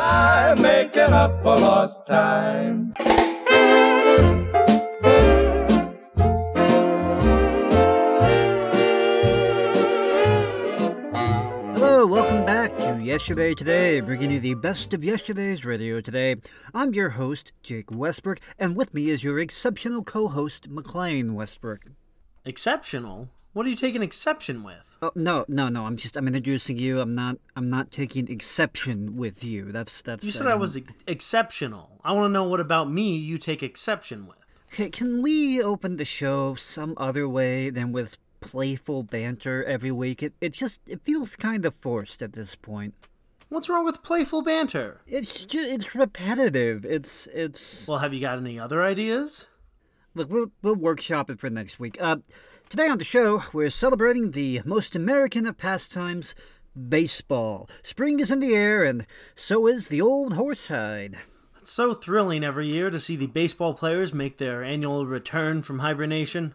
[0.00, 2.94] by making up for lost time.
[11.74, 16.36] Hello, welcome back to Yesterday Today, bringing you the best of yesterday's radio today.
[16.72, 21.80] I'm your host, Jake Westbrook, and with me is your exceptional co-host, McLean Westbrook.
[22.46, 23.28] Exceptional?
[23.52, 24.96] What are you taking exception with?
[25.02, 25.86] Oh no, no, no!
[25.86, 27.00] I'm just I'm introducing you.
[27.00, 29.72] I'm not I'm not taking exception with you.
[29.72, 30.24] That's that's.
[30.24, 32.00] You said I um, was exceptional.
[32.04, 34.36] I want to know what about me you take exception with.
[34.72, 40.22] Okay, can we open the show some other way than with playful banter every week?
[40.22, 42.94] It it just it feels kind of forced at this point.
[43.48, 45.00] What's wrong with playful banter?
[45.08, 46.84] It's just it's repetitive.
[46.84, 47.84] It's it's.
[47.88, 49.46] Well, have you got any other ideas?
[50.14, 51.96] Look, we'll, we'll workshop it for next week.
[52.00, 52.16] Uh,
[52.70, 56.36] today on the show, we're celebrating the most American of pastimes,
[56.88, 57.68] baseball.
[57.82, 61.16] Spring is in the air, and so is the old horsehide.
[61.58, 65.80] It's so thrilling every year to see the baseball players make their annual return from
[65.80, 66.54] hibernation.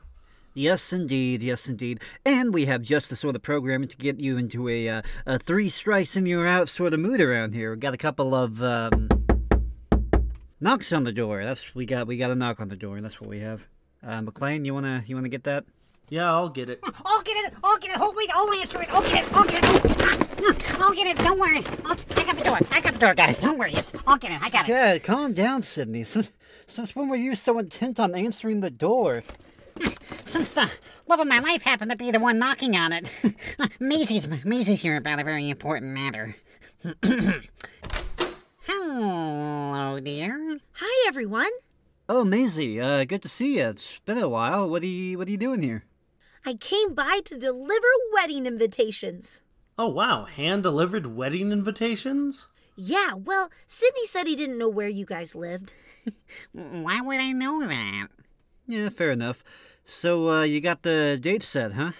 [0.53, 1.43] Yes, indeed.
[1.43, 1.99] Yes, indeed.
[2.25, 5.37] And we have just the sort of programming to get you into a, uh, a
[5.37, 7.71] three strikes and you're out sort of mood around here.
[7.71, 9.09] We got a couple of um,
[10.61, 11.43] knocks on the door.
[11.43, 12.07] That's we got.
[12.07, 12.95] We got a knock on the door.
[12.95, 13.63] And that's what we have.
[14.01, 15.65] Uh, McLean, you wanna you wanna get that?
[16.09, 16.81] Yeah, I'll get it.
[16.81, 17.53] Mm, I'll get it.
[17.63, 17.97] I'll get it.
[17.97, 18.29] Hold wait.
[18.33, 18.93] I'll answer it.
[18.93, 19.33] I'll get it.
[19.33, 19.83] I'll get it.
[19.83, 21.17] Mm, mm, I'll get it.
[21.17, 21.63] Don't worry.
[21.83, 22.59] I'll, I got the door.
[22.71, 23.39] I got the door, guys.
[23.39, 23.73] Don't worry.
[24.05, 24.41] I'll get it.
[24.41, 24.71] I got it.
[24.71, 26.03] Yeah, calm down, Sydney.
[26.03, 26.31] Since,
[26.67, 29.23] since when were you so intent on answering the door?
[30.25, 30.69] Since the
[31.07, 33.09] love of my life happened to be the one knocking on it,
[33.79, 36.35] Maisie's Maisie's here about a very important matter.
[38.61, 40.59] Hello, dear.
[40.73, 41.49] Hi, everyone.
[42.07, 43.65] Oh, Maisie, uh, good to see you.
[43.67, 44.69] It's been a while.
[44.69, 45.83] What are you What are you doing here?
[46.47, 49.43] I came by to deliver wedding invitations.
[49.79, 50.25] Oh, wow.
[50.25, 52.47] Hand delivered wedding invitations?
[52.75, 55.73] Yeah, well, Sydney said he didn't know where you guys lived.
[56.51, 58.09] Why would I know that?
[58.67, 59.43] Yeah, fair enough.
[59.85, 61.93] So, uh, you got the date set, huh?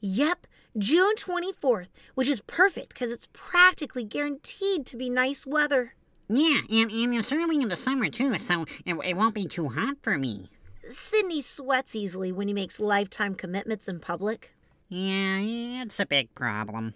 [0.00, 5.94] Yep, June 24th, which is perfect because it's practically guaranteed to be nice weather.
[6.28, 9.68] Yeah, and, and it's early in the summer too, so it, it won't be too
[9.68, 10.50] hot for me.
[10.90, 14.54] Sydney sweats easily when he makes lifetime commitments in public.
[14.88, 16.94] Yeah, it's a big problem.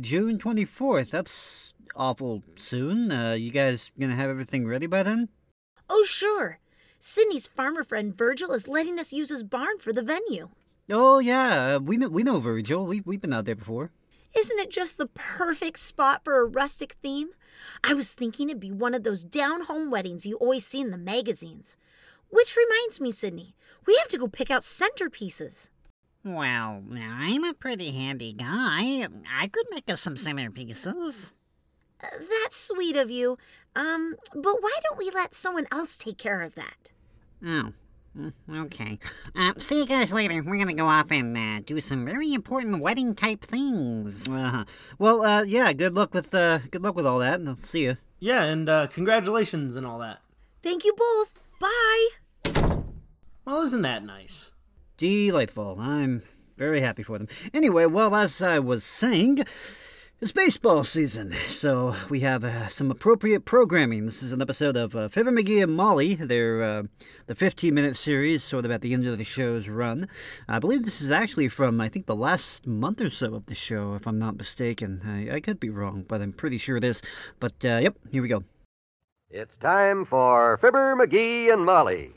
[0.00, 1.10] June 24th.
[1.10, 3.10] That's awful soon.
[3.12, 5.28] Uh, you guys gonna have everything ready by then?
[5.88, 6.58] Oh, sure.
[6.98, 10.48] Sydney's farmer friend Virgil is letting us use his barn for the venue.
[10.90, 11.76] Oh, yeah.
[11.76, 12.86] uh, We know, we know Virgil.
[12.86, 13.90] We've, we've been out there before.
[14.36, 17.28] Isn't it just the perfect spot for a rustic theme?
[17.82, 20.90] I was thinking it'd be one of those down home weddings you always see in
[20.90, 21.76] the magazines.
[22.30, 23.54] Which reminds me, Sydney,
[23.86, 25.70] we have to go pick out centerpieces.
[26.24, 29.06] Well, I'm a pretty handy guy.
[29.32, 31.32] I could make us some centerpieces.
[32.02, 32.06] Uh,
[32.42, 33.38] That's sweet of you.
[33.74, 36.92] Um, but why don't we let someone else take care of that?
[37.44, 37.72] Oh,
[38.18, 38.32] mm,
[38.66, 38.98] okay.
[39.34, 40.42] Uh, see you guys later.
[40.42, 44.28] We're gonna go off and uh, do some very important wedding type things.
[44.28, 44.64] Uh-huh.
[44.98, 45.72] Well, uh, yeah.
[45.72, 47.40] Good luck with uh, good luck with all that.
[47.40, 47.96] and I'll see you.
[48.20, 50.18] Yeah, and uh, congratulations and all that.
[50.62, 51.40] Thank you both.
[51.58, 52.08] Bye.
[53.44, 54.52] Well, isn't that nice?
[54.96, 55.78] Delightful.
[55.80, 56.22] I'm
[56.56, 57.28] very happy for them.
[57.52, 59.44] Anyway, well, as I was saying,
[60.20, 64.06] it's baseball season, so we have uh, some appropriate programming.
[64.06, 66.14] This is an episode of uh, Fibber McGee and Molly.
[66.16, 66.82] They're uh,
[67.26, 70.08] the 15-minute series, sort of at the end of the show's run.
[70.48, 73.54] I believe this is actually from I think the last month or so of the
[73.54, 75.02] show, if I'm not mistaken.
[75.04, 77.02] I, I could be wrong, but I'm pretty sure it is.
[77.40, 78.44] But uh, yep, here we go.
[79.30, 82.14] It's time for Fibber, McGee, and Molly.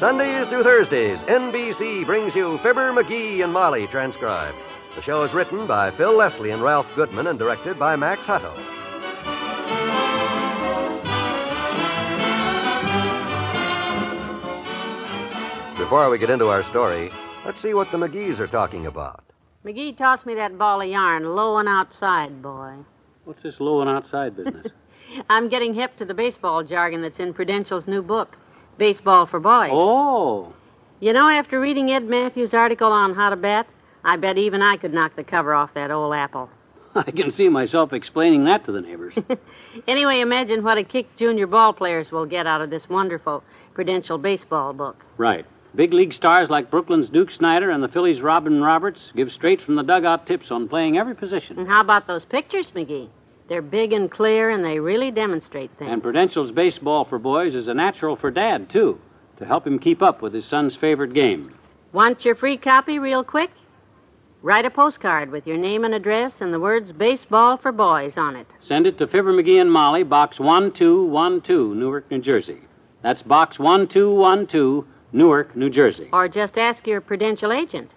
[0.00, 4.58] Sundays through Thursdays, NBC brings you Fibber, McGee, and Molly transcribed.
[4.96, 8.52] The show is written by Phil Leslie and Ralph Goodman and directed by Max Hutto.
[15.78, 17.12] Before we get into our story,
[17.46, 19.31] let's see what the McGees are talking about.
[19.64, 22.74] McGee tossed me that ball of yarn, low and outside, boy.
[23.24, 24.66] What's this low and outside business?
[25.30, 28.36] I'm getting hip to the baseball jargon that's in Prudential's new book,
[28.78, 29.70] Baseball for Boys.
[29.72, 30.52] oh,
[31.00, 33.68] You know, after reading Ed Mathews' article on how to bat,
[34.02, 36.50] I bet even I could knock the cover off that old apple.
[36.96, 39.14] I can see myself explaining that to the neighbors.
[39.88, 43.42] Anyway, imagine what a kick junior ball players will get out of this wonderful
[43.72, 45.02] Prudential baseball book.
[45.16, 45.46] right.
[45.74, 49.74] Big league stars like Brooklyn's Duke Snider and the Phillies' Robin Roberts give straight from
[49.74, 51.58] the dugout tips on playing every position.
[51.58, 53.08] And how about those pictures, McGee?
[53.48, 55.90] They're big and clear, and they really demonstrate things.
[55.90, 59.00] And Prudential's baseball for boys is a natural for Dad, too,
[59.38, 61.54] to help him keep up with his son's favorite game.
[61.92, 63.50] Want your free copy real quick?
[64.42, 68.36] Write a postcard with your name and address and the words Baseball for Boys on
[68.36, 68.46] it.
[68.58, 72.60] Send it to Fibber McGee and Molly, Box 1212, Newark, New Jersey.
[73.02, 76.08] That's Box 1212, Newark, New Jersey.
[76.12, 77.90] Or just ask your prudential agent.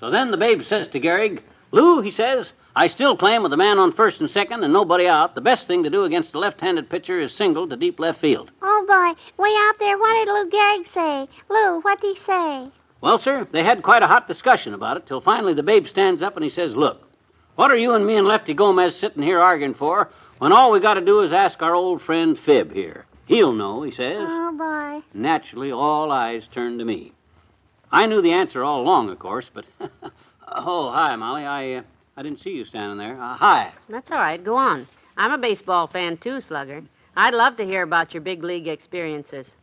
[0.00, 1.40] So then the babe says to Gehrig,
[1.70, 5.06] Lou, he says, I still claim with a man on first and second and nobody
[5.06, 8.18] out, the best thing to do against a left-handed pitcher is single to deep left
[8.18, 8.50] field.
[8.62, 11.28] Oh boy, way out there, what did Lou Gehrig say?
[11.50, 12.70] Lou, what'd he say?
[13.00, 16.22] Well, sir, they had quite a hot discussion about it till finally the babe stands
[16.22, 17.08] up and he says, Look,
[17.54, 20.80] what are you and me and Lefty Gomez sitting here arguing for when all we
[20.80, 23.06] got to do is ask our old friend Fib here?
[23.26, 24.26] He'll know, he says.
[24.28, 25.04] Oh boy.
[25.12, 27.12] Naturally, all eyes turned to me.
[27.92, 29.64] I knew the answer all along, of course, but.
[30.48, 31.44] oh, hi, Molly.
[31.44, 31.82] I, uh,
[32.16, 33.20] I didn't see you standing there.
[33.20, 33.72] Uh, hi.
[33.88, 34.42] That's all right.
[34.42, 34.86] Go on.
[35.16, 36.82] I'm a baseball fan, too, Slugger.
[37.16, 39.52] I'd love to hear about your big league experiences.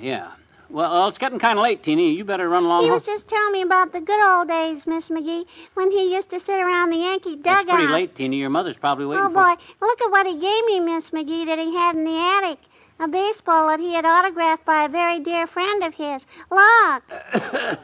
[0.00, 0.30] Yeah.
[0.70, 2.12] Well, it's getting kind of late, Teeny.
[2.12, 2.82] You better run along.
[2.82, 2.94] He home.
[2.94, 6.38] was just telling me about the good old days, Miss McGee, when he used to
[6.40, 7.60] sit around the Yankee dugout.
[7.60, 7.76] It's dugout.
[7.76, 8.36] pretty late, Teeny.
[8.36, 11.46] Your mother's probably waiting Oh for boy, look at what he gave me, Miss McGee,
[11.46, 12.58] that he had in the attic.
[13.00, 16.26] A baseball that he had autographed by a very dear friend of his.
[16.50, 17.02] Look.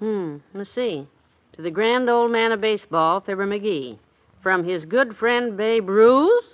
[0.00, 1.06] Hmm, let's see.
[1.54, 3.96] To the grand old man of baseball, Fibber McGee.
[4.42, 6.44] From his good friend Babe Ruth?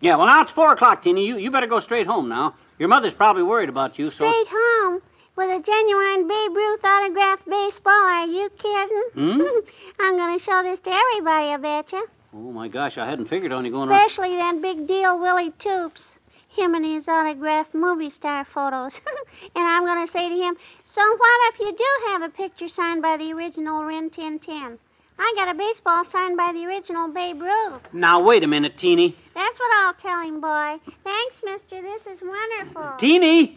[0.00, 1.26] Yeah, well, now it's four o'clock, Teeny.
[1.26, 2.54] You, you better go straight home now.
[2.78, 4.28] Your mother's probably worried about you, so.
[4.28, 5.00] Straight home
[5.34, 7.92] with a genuine Babe Ruth autographed baseball.
[7.92, 9.02] Are you kidding?
[9.14, 9.40] Hmm?
[10.00, 12.02] I'm going to show this to everybody, I betcha.
[12.34, 13.94] Oh, my gosh, I hadn't figured on you going on.
[13.94, 16.16] Especially that big deal Willie Toops.
[16.48, 19.00] Him and his autographed movie star photos.
[19.54, 22.68] and I'm going to say to him, So what if you do have a picture
[22.68, 24.78] signed by the original Rin Tin Tin?
[25.18, 27.80] I got a baseball signed by the original Babe Ruth.
[27.92, 29.16] Now, wait a minute, Teeny.
[29.34, 30.78] That's what I'll tell him, boy.
[31.04, 31.80] Thanks, mister.
[31.80, 32.92] This is wonderful.
[32.98, 33.56] Teeny!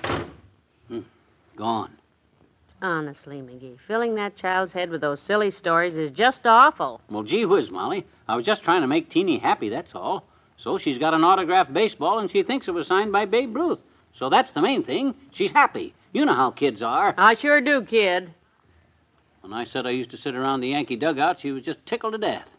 [0.88, 1.00] Hmm,
[1.56, 1.92] Gone.
[2.82, 7.02] Honestly, McGee, filling that child's head with those silly stories is just awful.
[7.10, 8.06] Well, gee whiz, Molly.
[8.28, 10.26] I was just trying to make Teeny happy, that's all.
[10.56, 13.82] So she's got an autographed baseball and she thinks it was signed by Babe Ruth.
[14.14, 15.14] So that's the main thing.
[15.32, 15.94] She's happy.
[16.14, 17.14] You know how kids are.
[17.18, 18.34] I sure do, kid.
[19.41, 22.13] When I said I used to sit around the Yankee dugout, she was just tickled
[22.13, 22.57] to death.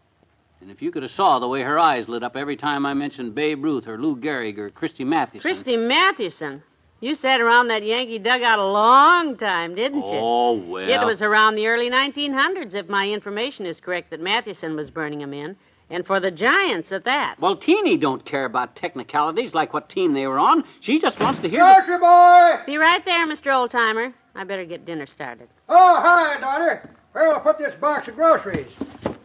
[0.60, 2.94] And if you could have saw the way her eyes lit up every time I
[2.94, 5.40] mentioned Babe Ruth or Lou Gehrig or Christy Mathewson.
[5.40, 6.62] Christy Mathewson.
[7.00, 10.18] You sat around that Yankee dugout a long time, didn't you?
[10.18, 10.88] Oh, well.
[10.88, 15.22] It was around the early 1900s, if my information is correct, that Mathewson was burning
[15.22, 15.56] 'em in.
[15.88, 17.36] And for the Giants at that.
[17.40, 20.62] Well, Teeny don't care about technicalities like what team they were on.
[20.78, 21.60] She just wants to hear.
[21.60, 22.60] Grocery boy!
[22.66, 23.50] Be right there, Mr.
[23.50, 24.12] Oldtimer.
[24.34, 25.48] I better get dinner started.
[25.68, 26.88] Oh, hi, daughter.
[27.12, 28.70] Where'll I put this box of groceries?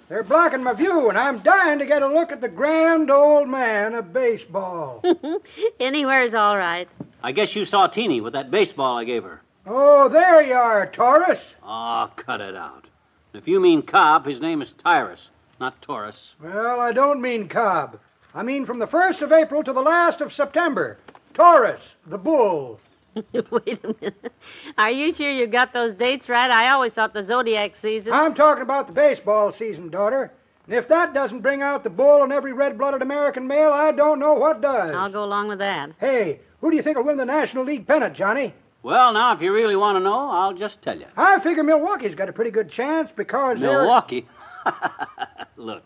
[0.10, 3.48] They're blocking my view, and I'm dying to get a look at the grand old
[3.50, 5.04] man of baseball.
[5.80, 6.88] Anywhere's all right.
[7.24, 9.42] I guess you saw Teeny with that baseball I gave her.
[9.66, 11.56] oh, there you are, Taurus.
[11.64, 12.86] Oh, cut it out.
[13.34, 16.36] If you mean Cobb, his name is Tyrus, not Taurus.
[16.42, 18.00] Well, I don't mean Cobb.
[18.34, 20.98] I mean from the 1st of April to the last of September.
[21.34, 22.80] Taurus, the bull.
[23.52, 24.34] Wait a minute.
[24.78, 26.52] Are you sure you got those dates right?
[26.52, 28.14] I always thought the zodiac season.
[28.14, 30.32] I'm talking about the baseball season, daughter.
[30.66, 33.92] And if that doesn't bring out the bull in every red blooded American male, I
[33.92, 34.94] don't know what does.
[34.96, 35.92] I'll go along with that.
[36.00, 38.54] Hey, who do you think will win the National League pennant, Johnny?
[38.82, 41.06] Well, now, if you really want to know, I'll just tell you.
[41.16, 43.60] I figure Milwaukee's got a pretty good chance because.
[43.60, 44.28] Milwaukee.
[45.56, 45.84] Look,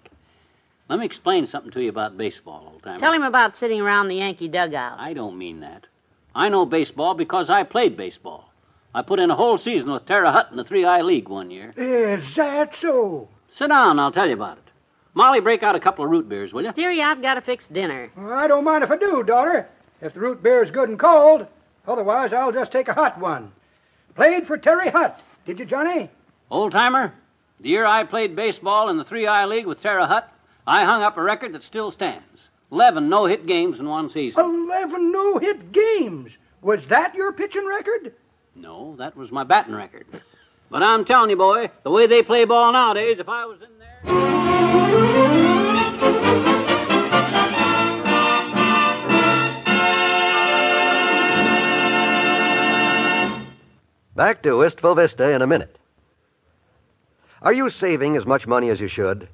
[0.88, 3.00] let me explain something to you about baseball, old timer.
[3.00, 5.00] Tell him about sitting around the Yankee dugout.
[5.00, 5.88] I don't mean that.
[6.36, 8.52] I know baseball because I played baseball.
[8.94, 11.74] I put in a whole season with Terre Haute in the 3I League one year.
[11.76, 13.28] Is that so?
[13.52, 14.64] Sit down, I'll tell you about it.
[15.14, 16.72] Molly, break out a couple of root beers, will you?
[16.72, 18.12] Dearie, I've got to fix dinner.
[18.16, 19.68] Well, I don't mind if I do, daughter.
[20.02, 21.48] If the root beer's good and cold.
[21.88, 23.52] Otherwise, I'll just take a hot one.
[24.16, 26.10] Played for Terry Hutt, did you, Johnny?
[26.52, 27.14] Old timer,
[27.60, 30.32] the year I played baseball in the 3I League with Terre Hutt,
[30.66, 34.44] I hung up a record that still stands 11 no hit games in one season.
[34.44, 36.32] Eleven no-hit games.
[36.62, 38.14] Was that your pitching record?
[38.56, 40.06] No, that was my batting record.
[40.70, 43.70] But I'm telling you, boy, the way they play ball nowadays, if I was in
[43.80, 43.90] there.
[54.16, 55.78] Back to Wistful Vista in a minute.
[57.42, 59.30] Are you saving as much money as you should?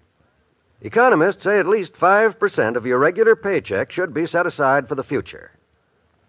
[0.85, 5.03] Economists say at least 5% of your regular paycheck should be set aside for the
[5.03, 5.49] future.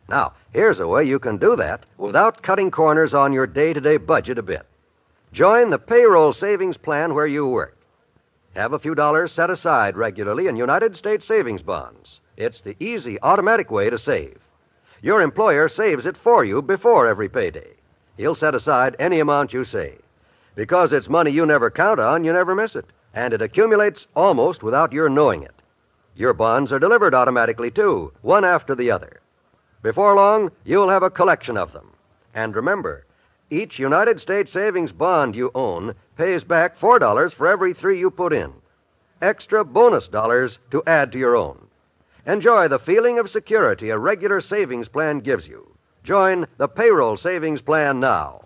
[0.09, 3.83] Now, here's a way you can do that without cutting corners on your day to
[3.83, 4.65] day budget a bit.
[5.31, 7.77] Join the payroll savings plan where you work.
[8.55, 12.21] Have a few dollars set aside regularly in United States savings bonds.
[12.39, 14.39] It's the easy, automatic way to save.
[15.03, 17.75] Your employer saves it for you before every payday.
[18.17, 19.97] He'll set aside any amount you say.
[20.55, 22.87] Because it's money you never count on, you never miss it.
[23.17, 25.55] And it accumulates almost without your knowing it.
[26.15, 29.21] Your bonds are delivered automatically, too, one after the other.
[29.83, 31.93] Before long, you'll have a collection of them.
[32.35, 33.07] And remember,
[33.49, 38.35] each United States savings bond you own pays back $4 for every three you put
[38.35, 38.53] in.
[39.23, 41.69] Extra bonus dollars to add to your own.
[42.27, 45.75] Enjoy the feeling of security a regular savings plan gives you.
[46.05, 48.43] Join the payroll savings plan now.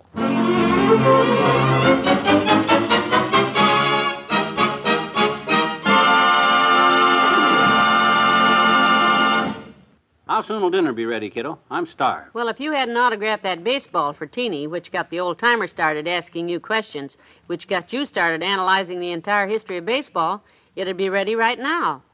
[10.30, 11.58] How soon will dinner be ready, kiddo?
[11.72, 12.32] I'm starved.
[12.34, 16.06] Well, if you hadn't autographed that baseball for Teeny, which got the old timer started
[16.06, 17.16] asking you questions,
[17.48, 20.44] which got you started analyzing the entire history of baseball,
[20.76, 22.04] it'd be ready right now.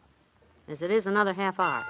[0.66, 1.84] As it is another half hour.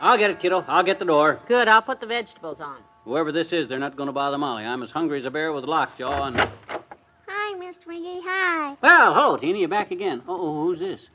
[0.00, 0.64] I'll get it, kiddo.
[0.66, 1.38] I'll get the door.
[1.46, 2.78] Good, I'll put the vegetables on.
[3.04, 4.64] Whoever this is, they're not going to bother Molly.
[4.64, 6.38] I'm as hungry as a bear with a lockjaw and.
[7.28, 7.88] Hi, Mr.
[7.88, 8.22] McGee.
[8.24, 8.74] Hi.
[8.80, 9.60] Well, hello, Teeny.
[9.60, 10.22] You're back again.
[10.26, 11.10] Oh, who's this?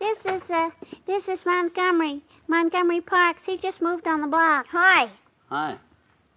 [0.00, 0.70] This is uh,
[1.06, 2.22] this is Montgomery.
[2.48, 3.44] Montgomery Parks.
[3.44, 4.66] He just moved on the block.
[4.70, 5.10] Hi.
[5.50, 5.76] Hi.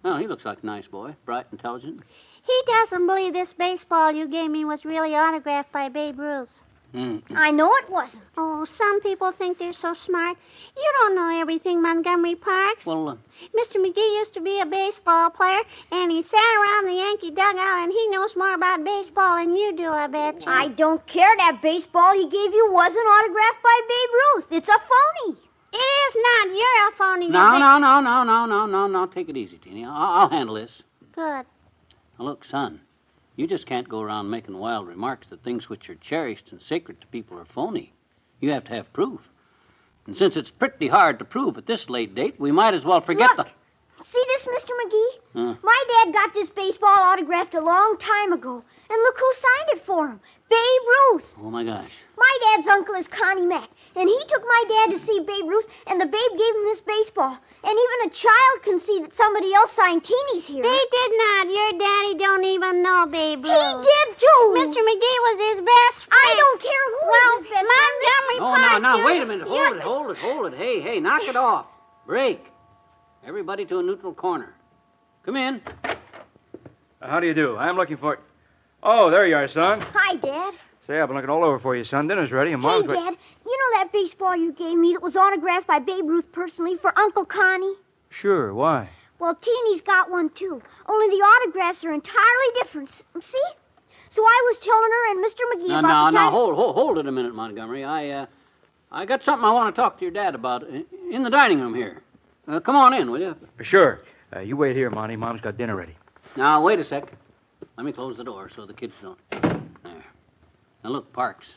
[0.02, 1.16] Well, he looks like a nice boy.
[1.24, 2.02] Bright, intelligent.
[2.42, 6.50] He doesn't believe this baseball you gave me was really autographed by Babe Ruth.
[6.94, 7.18] Hmm.
[7.34, 8.22] I know it wasn't.
[8.36, 10.38] Oh, some people think they're so smart.
[10.76, 12.86] You don't know everything, Montgomery Parks.
[12.86, 13.16] Well, uh,
[13.58, 13.84] Mr.
[13.84, 17.90] McGee used to be a baseball player, and he sat around the Yankee dugout, and
[17.90, 20.52] he knows more about baseball than you do, I bet you.
[20.52, 21.34] I don't care.
[21.36, 24.46] That baseball he gave you wasn't autographed by Babe Ruth.
[24.52, 25.36] It's a phony.
[25.72, 26.56] It is not.
[26.56, 27.26] You're a phony.
[27.26, 29.06] you no, ba- no, no, no, no, no, no, no.
[29.06, 29.84] Take it easy, Teeny.
[29.84, 30.84] I'll, I'll handle this.
[31.10, 31.44] Good.
[32.16, 32.82] Now, look, son,
[33.36, 37.00] you just can't go around making wild remarks that things which are cherished and sacred
[37.00, 37.92] to people are phony.
[38.40, 39.30] You have to have proof.
[40.06, 43.00] And since it's pretty hard to prove at this late date, we might as well
[43.00, 43.46] forget Look.
[43.46, 44.04] the.
[44.04, 44.70] See this, Mr.
[44.70, 45.10] McGee?
[45.32, 45.54] Huh?
[45.62, 48.62] My dad got this baseball autographed a long time ago.
[48.90, 50.20] And look who signed it for him
[50.54, 51.34] Babe Ruth.
[51.42, 51.90] Oh, my gosh.
[52.16, 55.66] My dad's uncle is Connie Mack, and he took my dad to see Babe Ruth,
[55.88, 57.36] and the Babe gave him this baseball.
[57.64, 60.62] And even a child can see that somebody else signed Teeny's here.
[60.62, 61.46] They did not.
[61.50, 63.50] Your daddy don't even know Babe Ruth.
[63.52, 64.42] He did too.
[64.54, 64.78] Mr.
[64.78, 66.22] McGee was his best friend.
[66.22, 67.74] I don't care who Well, was his best friend.
[67.74, 68.82] Montgomery Oh, now, Park.
[68.82, 69.48] now, wait a minute.
[69.48, 70.56] Hold it, hold it, hold it.
[70.56, 71.66] Hey, hey, knock it off.
[72.06, 72.46] Break.
[73.26, 74.54] Everybody to a neutral corner.
[75.24, 75.62] Come in.
[77.02, 77.56] How do you do?
[77.56, 78.20] I'm looking for.
[78.84, 79.80] Oh, there you are, son.
[79.94, 80.54] Hi, Dad.
[80.86, 82.06] Say, I've been looking all over for you, son.
[82.06, 82.86] Dinner's ready, and Hey, Mom's.
[82.88, 83.16] re- Dad.
[83.46, 86.96] You know that baseball you gave me that was autographed by Babe Ruth personally for
[86.98, 87.74] Uncle Connie?
[88.10, 88.52] Sure.
[88.52, 88.90] Why?
[89.18, 90.60] Well, Teeny's got one too.
[90.86, 92.90] Only the autographs are entirely different.
[93.22, 93.38] See?
[94.10, 95.40] So I was telling her and Mr.
[95.54, 96.32] McGee Now, about now, the now, time.
[96.32, 97.84] hold, hold, hold it a minute, Montgomery.
[97.84, 98.26] I, uh,
[98.92, 100.64] I got something I want to talk to your dad about
[101.10, 102.02] in the dining room here.
[102.46, 103.34] Uh, come on in, will you?
[103.62, 104.02] Sure.
[104.36, 105.16] Uh, you wait here, Monty.
[105.16, 105.96] Mom's got dinner ready.
[106.36, 107.10] Now, wait a sec.
[107.76, 109.18] Let me close the door so the kids don't.
[109.30, 110.04] There.
[110.84, 111.56] Now, look, Parks.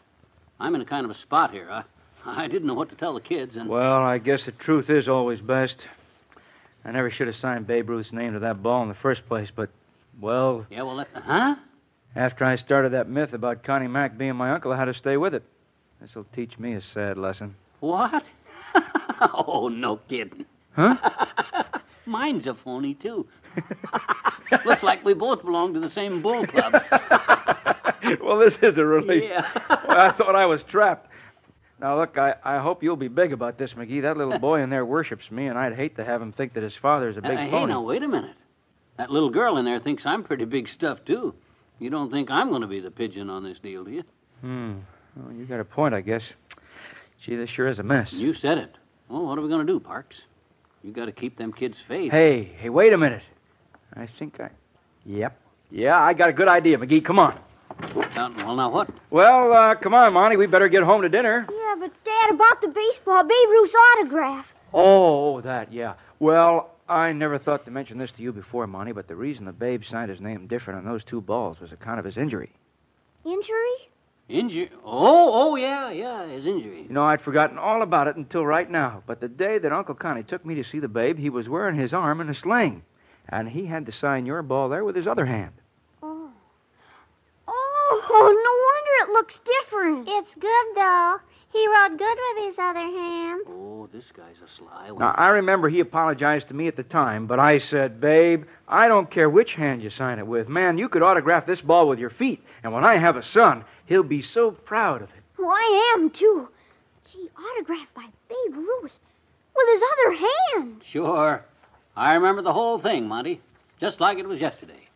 [0.60, 1.68] I'm in a kind of a spot here.
[1.70, 1.84] I,
[2.26, 5.08] I didn't know what to tell the kids, and Well, I guess the truth is
[5.08, 5.88] always best.
[6.84, 9.52] I never should have signed Babe Ruth's name to that ball in the first place,
[9.52, 9.70] but,
[10.20, 11.56] well, yeah, well, that, huh?
[12.16, 15.18] after I started that myth about Connie Mack being my uncle, I had to stay
[15.18, 15.44] with it.
[16.02, 17.56] This'll teach me a sad lesson.
[17.80, 18.24] What?
[19.22, 20.46] oh, no kidding.
[20.76, 20.96] Huh?
[22.08, 23.28] Mine's a phony too.
[24.66, 26.74] Looks like we both belong to the same bull club.
[28.22, 29.24] well, this is a relief.
[29.30, 29.48] Yeah.
[29.88, 31.10] Well, I thought I was trapped.
[31.80, 34.02] Now, look, I, I hope you'll be big about this, McGee.
[34.02, 36.64] That little boy in there worships me, and I'd hate to have him think that
[36.64, 37.72] his father's a big Uh, hey, phony.
[37.74, 38.36] now wait a minute.
[38.98, 41.36] That little girl in there thinks I'm pretty big stuff too.
[41.80, 44.04] You don't think I'm going to be the pigeon on this deal, do you?
[44.42, 44.74] Hmm.
[45.16, 46.24] Well, you got a point, I guess.
[47.22, 48.12] Gee, this sure is a mess.
[48.14, 48.76] You said it.
[49.08, 50.24] Well, what are we going to do, Parks?
[50.88, 52.14] You got to keep them kids' faith.
[52.14, 53.24] Hey, hey, wait a minute.
[53.94, 54.50] I think I.
[55.06, 55.38] Yep.
[55.70, 57.04] Yeah, I got a good idea, McGee.
[57.04, 57.38] Come on.
[58.16, 58.90] Now, well, now what?
[59.10, 60.38] Well, uh, come on, Monty.
[60.38, 61.46] We better get home to dinner.
[61.52, 64.54] Yeah, but Dad, about the baseball, Babe Ruth's autograph.
[64.74, 65.96] Oh, that, yeah.
[66.20, 69.52] Well, I never thought to mention this to you before, Monty, but the reason the
[69.52, 72.54] babe signed his name different on those two balls was account of his injury.
[73.26, 73.90] Injury?
[74.30, 74.70] Injury?
[74.84, 76.82] Oh, oh, yeah, yeah, his injury.
[76.82, 79.02] You know, I'd forgotten all about it until right now.
[79.06, 81.76] But the day that Uncle Connie took me to see the babe, he was wearing
[81.78, 82.84] his arm in a sling.
[83.30, 85.54] And he had to sign your ball there with his other hand.
[86.04, 86.30] Oh.
[87.48, 90.10] Oh, no wonder it looks different.
[90.10, 91.20] It's good, though.
[91.54, 93.42] He wrote good with his other hand.
[93.48, 93.67] Oh.
[93.88, 95.00] Oh, this guy's a sly one.
[95.00, 98.88] Now, I remember he apologized to me at the time, but I said, Babe, I
[98.88, 100.50] don't care which hand you sign it with.
[100.50, 102.44] Man, you could autograph this ball with your feet.
[102.64, 105.24] And when I have a son, he'll be so proud of it.
[105.40, 106.50] Oh, I am, too.
[107.06, 109.00] Gee, autographed by Babe Ruth.
[109.56, 110.82] with his other hand.
[110.84, 111.46] Sure.
[111.96, 113.42] I remember the whole thing, Monty,
[113.80, 114.88] just like it was yesterday.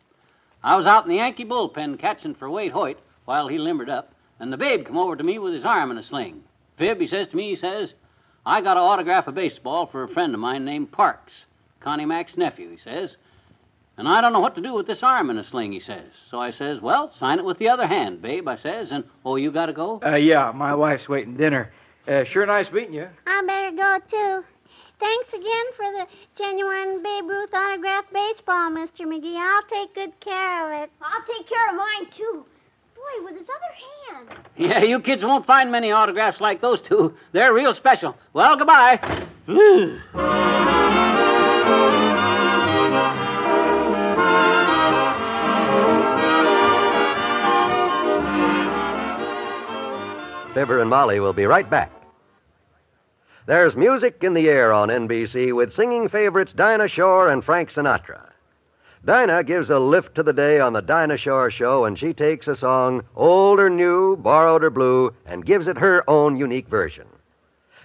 [0.62, 4.12] I was out in the Yankee bullpen catching for Waite Hoyt while he limbered up,
[4.38, 6.44] and the babe come over to me with his arm in a sling.
[6.76, 7.94] Fib, he says to me, he says,
[8.44, 11.46] I got to autograph a baseball for a friend of mine named Parks,
[11.80, 13.16] Connie Mack's nephew, he says.
[13.96, 16.10] And I don't know what to do with this arm in a sling, he says.
[16.28, 19.36] So I says, Well, sign it with the other hand, babe, I says, and oh,
[19.36, 20.00] you gotta go?
[20.04, 21.70] Uh, yeah, my wife's waiting dinner.
[22.08, 23.08] Uh, sure nice meeting you.
[23.26, 24.44] I better go too.
[24.98, 26.06] Thanks again for the
[26.36, 29.04] genuine Babe Ruth autographed baseball, Mr.
[29.06, 29.36] McGee.
[29.36, 30.90] I'll take good care of it.
[31.00, 32.44] I'll take care of mine, too.
[33.02, 34.38] Boy, with his other hand.
[34.56, 37.14] Yeah, you kids won't find many autographs like those two.
[37.32, 38.16] They're real special.
[38.32, 39.00] Well, goodbye.
[39.48, 39.98] Ooh.
[50.54, 51.90] Fibber and Molly will be right back.
[53.46, 58.31] There's music in the air on NBC with singing favorites Dinah Shore and Frank Sinatra.
[59.04, 62.46] Dinah gives a lift to the day on the Dinah Shore Show, and she takes
[62.46, 67.08] a song, old or new, borrowed or blue, and gives it her own unique version.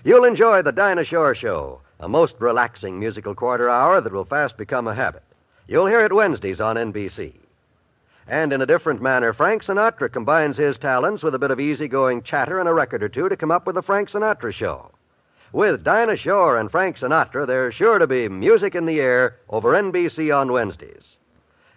[0.04, 4.58] You'll enjoy the Dinah Shore Show, a most relaxing musical quarter hour that will fast
[4.58, 5.24] become a habit.
[5.68, 7.34] You'll hear it Wednesdays on NBC.
[8.28, 12.22] And in a different manner, Frank Sinatra combines his talents with a bit of easygoing
[12.22, 14.92] chatter and a record or two to come up with the Frank Sinatra Show.
[15.54, 19.72] With Dinah Shore and Frank Sinatra, there's sure to be music in the air over
[19.72, 21.16] NBC on Wednesdays.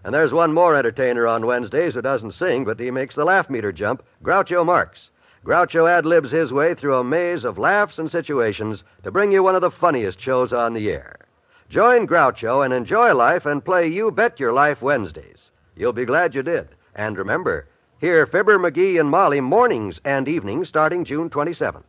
[0.03, 3.49] And there's one more entertainer on Wednesdays who doesn't sing, but he makes the laugh
[3.49, 5.11] meter jump Groucho Marx.
[5.45, 9.43] Groucho ad libs his way through a maze of laughs and situations to bring you
[9.43, 11.17] one of the funniest shows on the air.
[11.69, 15.53] Join Groucho and enjoy life and play You Bet Your Life Wednesdays.
[15.77, 16.71] You'll be glad you did.
[16.97, 17.69] And remember,
[18.01, 21.85] hear Fibber, McGee, and Molly mornings and evenings starting June 27th.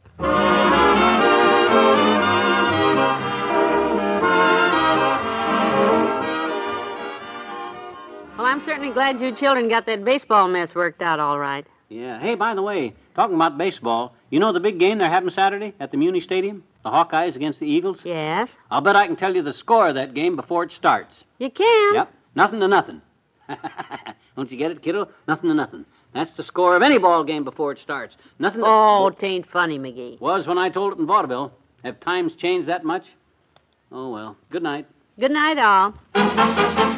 [8.52, 11.66] I'm certainly glad you children got that baseball mess worked out all right.
[11.88, 12.20] Yeah.
[12.20, 15.74] Hey, by the way, talking about baseball, you know the big game they're having Saturday
[15.80, 16.62] at the Muni Stadium?
[16.84, 18.02] The Hawkeyes against the Eagles?
[18.04, 18.52] Yes.
[18.70, 21.24] I'll bet I can tell you the score of that game before it starts.
[21.40, 21.96] You can.
[21.96, 22.14] Yep.
[22.36, 23.02] Nothing to nothing.
[24.36, 25.08] Don't you get it, kiddo?
[25.30, 25.86] Nothing to nothing.
[26.14, 28.18] That's the score of any ball game before it starts.
[28.38, 28.68] Nothing to...
[28.68, 30.20] Oh, tain't funny, McGee.
[30.20, 31.54] Was when I told it in vaudeville.
[31.86, 33.14] Have times changed that much?
[33.94, 34.36] Oh, well.
[34.50, 34.88] Good night.
[35.18, 36.98] Good night, all.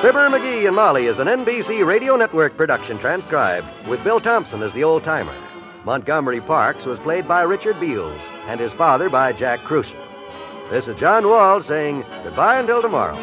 [0.00, 4.72] Fibber, McGee, and Molly is an NBC Radio Network production transcribed with Bill Thompson as
[4.72, 5.34] the old timer.
[5.84, 9.98] Montgomery Parks was played by Richard Beals and his father by Jack Kruschen.
[10.70, 13.16] This is John Wald saying goodbye until tomorrow.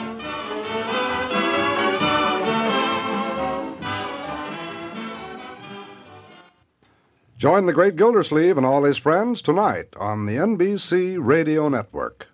[7.37, 12.27] Join the great Gildersleeve and all his friends tonight on the NBC Radio Network.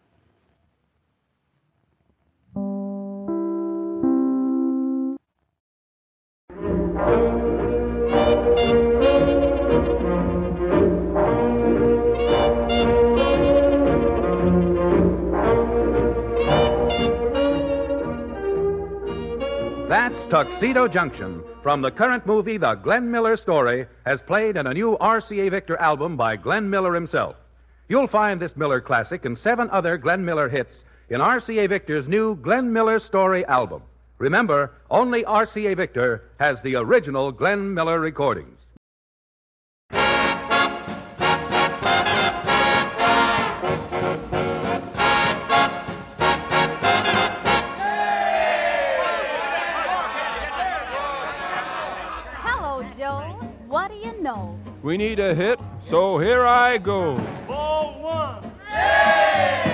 [20.32, 24.98] Tuxedo Junction from the current movie The Glenn Miller Story, has played in a new
[25.02, 27.36] RCA Victor album by Glenn Miller himself.
[27.90, 32.36] You'll find this Miller classic and seven other Glenn Miller hits in RCA Victor's new
[32.38, 33.82] Glenn Miller Story album.
[34.20, 38.61] Remember, only RCA Victor has the original Glenn Miller recordings.
[54.32, 54.60] What do you know?
[54.84, 57.16] We need a hit, so here I go.
[57.48, 58.42] Ball one.
[58.42, 59.71] Ball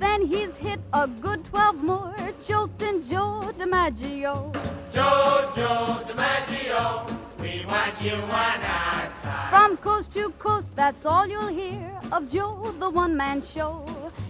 [0.00, 2.14] then, he's hit a good 12 more.
[2.44, 4.52] Joltin' Joe DiMaggio.
[4.92, 7.06] Joe, Joe DiMaggio,
[7.40, 9.50] we want you on our side.
[9.50, 13.84] From coast to coast, that's all you'll hear of Joe, the one man show.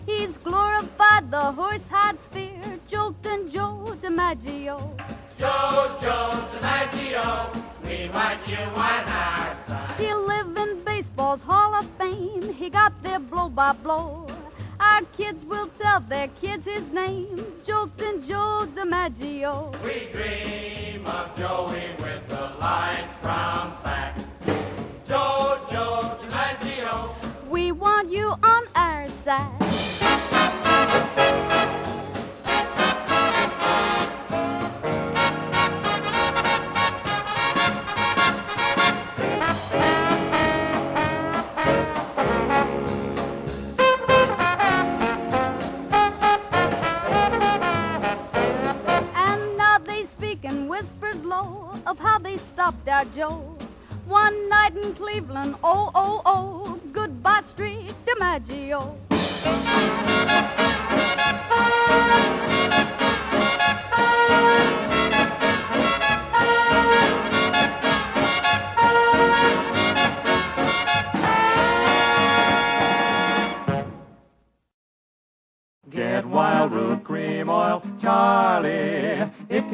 [0.06, 2.61] He's glorified the horse hides fear.
[2.88, 4.76] Joltin' Joe DiMaggio.
[5.38, 7.54] Joe, Joe DiMaggio,
[7.85, 10.00] we want you on our side.
[10.00, 12.52] He'll live in baseball's Hall of Fame.
[12.52, 14.26] He got there blow by blow.
[14.81, 19.73] Our kids will tell their kids his name, Joltin' Joe DiMaggio.
[19.85, 24.16] We dream of Joey with the light from back.
[25.07, 27.14] Joe, Joe DiMaggio,
[27.51, 29.69] We want you on our side.
[51.90, 53.59] Of how they stopped our Joe.
[54.07, 58.96] One night in Cleveland, oh, oh, oh, goodbye, Street DiMaggio.
[75.90, 79.29] Get Wildroot Cream Oil, Charlie.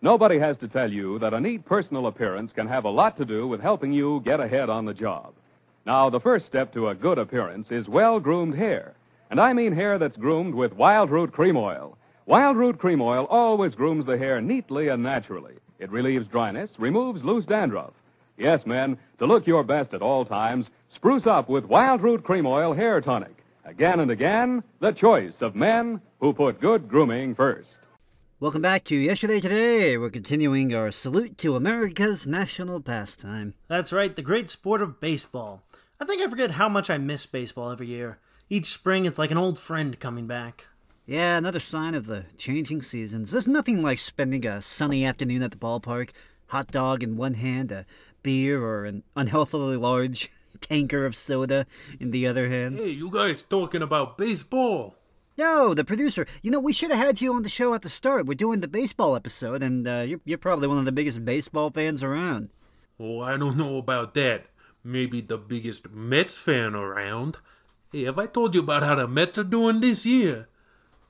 [0.00, 3.24] Nobody has to tell you that a neat personal appearance can have a lot to
[3.24, 5.32] do with helping you get ahead on the job.
[5.84, 8.94] Now, the first step to a good appearance is well groomed hair.
[9.30, 11.98] And I mean hair that's groomed with Wildroot Cream Oil.
[12.28, 15.54] Wildroot Cream Oil always grooms the hair neatly and naturally.
[15.80, 17.92] It relieves dryness, removes loose dandruff.
[18.36, 22.72] Yes, men, to look your best at all times, spruce up with Wildroot Cream Oil
[22.72, 23.34] Hair Tonic.
[23.64, 27.68] Again and again, the choice of men who put good grooming first.
[28.40, 29.98] Welcome back to Yesterday Today.
[29.98, 33.54] We're continuing our salute to America's national pastime.
[33.66, 35.64] That's right, the great sport of baseball.
[36.00, 38.20] I think I forget how much I miss baseball every year.
[38.48, 40.68] Each spring, it's like an old friend coming back.
[41.04, 43.32] Yeah, another sign of the changing seasons.
[43.32, 46.10] There's nothing like spending a sunny afternoon at the ballpark,
[46.46, 47.86] hot dog in one hand, a
[48.22, 51.66] beer or an unhealthily large tanker of soda
[51.98, 52.78] in the other hand.
[52.78, 54.94] Hey, you guys talking about baseball?
[55.38, 56.26] No, the producer.
[56.42, 58.26] You know, we should have had you on the show at the start.
[58.26, 61.70] We're doing the baseball episode, and uh, you're, you're probably one of the biggest baseball
[61.70, 62.50] fans around.
[62.98, 64.46] Oh, I don't know about that.
[64.82, 67.36] Maybe the biggest Mets fan around.
[67.92, 70.48] Hey, have I told you about how the Mets are doing this year?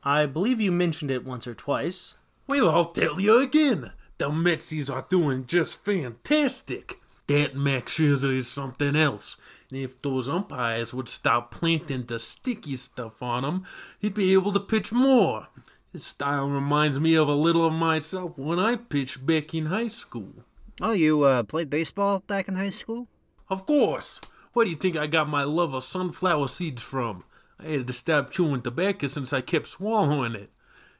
[0.05, 2.17] I believe you mentioned it once or twice.
[2.47, 3.93] Well, I'll tell you again.
[4.19, 7.01] The Metsies are doing just fantastic.
[7.29, 9.39] That Max Scherzer is something else.
[9.71, 13.65] And if those umpires would stop planting the sticky stuff on him,
[13.99, 15.49] he'd be able to pitch more.
[15.93, 19.89] His style reminds me of a little of myself when I pitched back in high
[19.89, 20.45] school.
[20.81, 23.09] Oh, you uh, played baseball back in high school?
[23.51, 24.21] Of course.
[24.53, 27.25] Where do you think I got my love of sunflower seeds from?
[27.59, 30.51] I had to stop chewing tobacco since I kept swallowing it.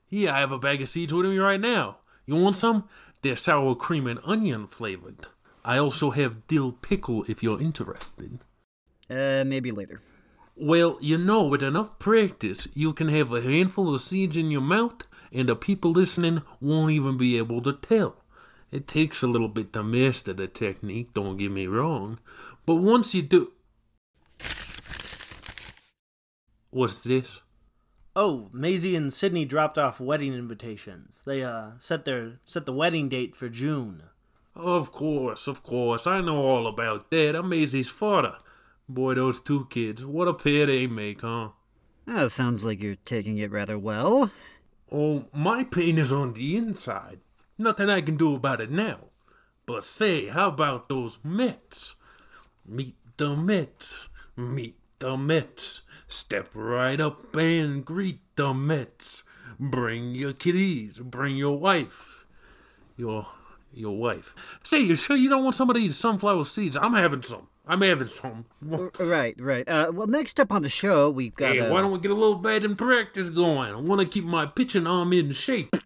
[0.07, 1.99] Here, I have a bag of seeds with me right now.
[2.27, 2.89] You want some?
[3.23, 5.27] They're sour cream and onion flavored.
[5.65, 8.41] I also have dill pickle if you're interested.
[9.11, 10.01] Uh, maybe later.
[10.57, 14.61] Well, you know, with enough practice, you can have a handful of seeds in your
[14.61, 18.17] mouth, and the people listening won't even be able to tell.
[18.71, 22.19] It takes a little bit to master the technique, don't get me wrong.
[22.67, 23.53] But once you do.
[26.71, 27.41] What's this?
[28.15, 31.23] Oh, Maisie and Sydney dropped off wedding invitations.
[31.25, 34.03] They uh set their set the wedding date for June.
[34.57, 36.07] Of course, of course.
[36.07, 37.37] I know all about that.
[37.37, 38.37] I'm Maisie's father.
[38.89, 41.51] Boy, those two kids, what a pair they make, huh?
[42.07, 44.31] Oh, sounds like you're taking it rather well.
[44.91, 47.21] Oh, my pain is on the inside.
[47.59, 49.09] Nothing I can do about it now.
[49.67, 51.97] But say, how about those Mets?
[52.65, 54.09] Meet the Mets.
[54.37, 55.83] Meet the Mets.
[56.07, 59.25] Step right up and greet the Mets.
[59.61, 61.01] Bring your kiddies.
[61.01, 62.25] Bring your wife.
[62.97, 63.27] Your
[63.71, 64.35] your wife.
[64.63, 66.77] Say, you sure you don't want some of these sunflower seeds?
[66.77, 67.49] I'm having some.
[67.69, 68.47] I'm having some.
[68.63, 69.69] Right, right.
[69.69, 71.53] Uh, well, next up on the show, we've got.
[71.53, 73.73] Hey, why don't we get a little batting practice going?
[73.73, 75.77] I want to keep my pitching arm in shape.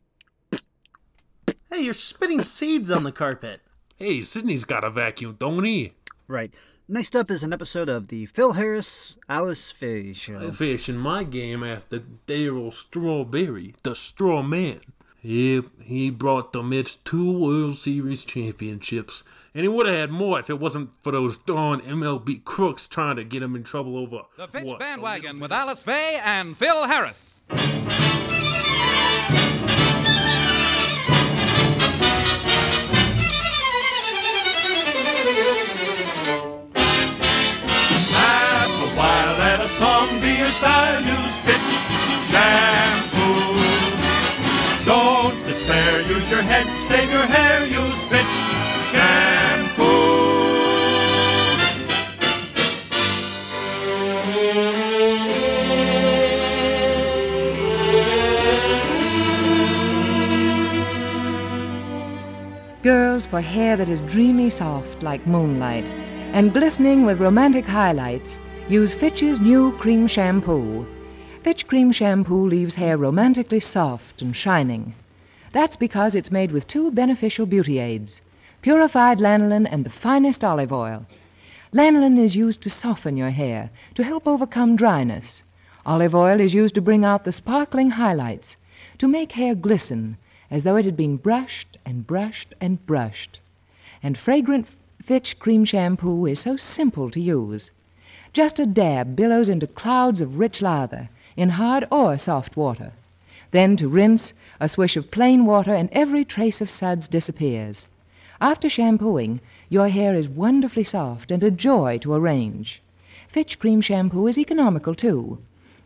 [1.69, 3.61] Hey, you're spitting seeds on the carpet.
[3.97, 5.95] Hey, Sydney's got a vacuum, don't he?
[6.29, 6.55] Right.
[6.89, 10.39] Next up is an episode of the Phil Harris Alice Faye Show.
[10.39, 14.81] I in my game after Darryl Strawberry, the straw man.
[15.23, 19.23] Yep, he brought the Mets two World Series championships.
[19.55, 23.17] And he would have had more if it wasn't for those darn MLB crooks trying
[23.17, 26.85] to get him in trouble over The Fitch what, Bandwagon with Alice Faye and Phil
[26.85, 27.21] Harris.
[63.33, 65.87] For hair that is dreamy soft like moonlight
[66.35, 70.87] and glistening with romantic highlights, use Fitch's new cream shampoo.
[71.43, 74.95] Fitch cream shampoo leaves hair romantically soft and shining.
[75.51, 78.21] That's because it's made with two beneficial beauty aids
[78.61, 81.07] purified lanolin and the finest olive oil.
[81.73, 85.43] Lanolin is used to soften your hair, to help overcome dryness.
[85.87, 88.59] Olive oil is used to bring out the sparkling highlights,
[88.99, 90.19] to make hair glisten
[90.53, 93.41] as though it had been brushed and brushed and brushed.
[94.03, 94.67] And fragrant
[95.03, 97.71] Fitch cream shampoo is so simple to use.
[98.35, 102.93] Just a dab billows into clouds of rich lather in hard or soft water.
[103.51, 107.89] Then to rinse, a swish of plain water and every trace of suds disappears.
[108.39, 112.83] After shampooing, your hair is wonderfully soft and a joy to arrange.
[113.27, 115.39] Fitch cream shampoo is economical too.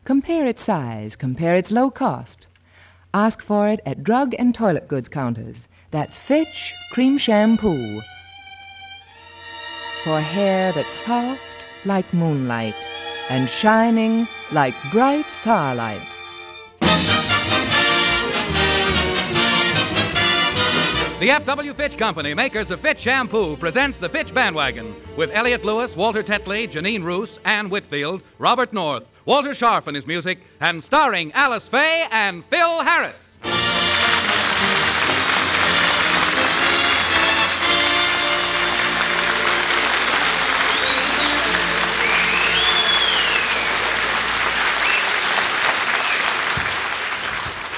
[0.04, 2.48] Compare its size, compare its low cost.
[3.16, 5.68] Ask for it at drug and toilet goods counters.
[5.90, 8.02] That's Fitch cream shampoo.
[10.04, 11.40] For hair that's soft
[11.86, 12.74] like moonlight
[13.30, 16.06] and shining like bright starlight.
[21.18, 21.72] The F.W.
[21.72, 26.68] Fitch Company, makers of Fitch Shampoo, presents the Fitch Bandwagon with Elliott Lewis, Walter Tetley,
[26.68, 32.06] Jeanine Roose, Anne Whitfield, Robert North, Walter Scharf and his music, and starring Alice Faye
[32.10, 33.16] and Phil Harris.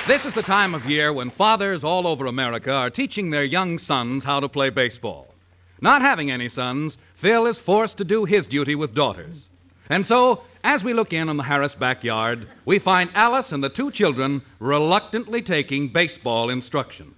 [0.08, 3.76] This is the time of year when fathers all over America are teaching their young
[3.76, 5.34] sons how to play baseball.
[5.82, 9.48] Not having any sons, Phil is forced to do his duty with daughters.
[9.90, 13.68] And so, as we look in on the Harris backyard, we find Alice and the
[13.68, 17.14] two children reluctantly taking baseball instructions.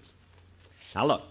[0.92, 1.22] Now, look,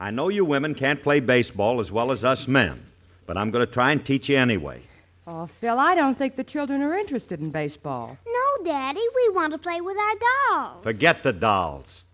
[0.00, 2.82] I know you women can't play baseball as well as us men,
[3.26, 4.80] but I'm going to try and teach you anyway.
[5.28, 8.16] Oh, Phil, I don't think the children are interested in baseball.
[8.26, 10.14] No, Daddy, we want to play with our
[10.54, 10.84] dolls.
[10.84, 12.04] Forget the dolls.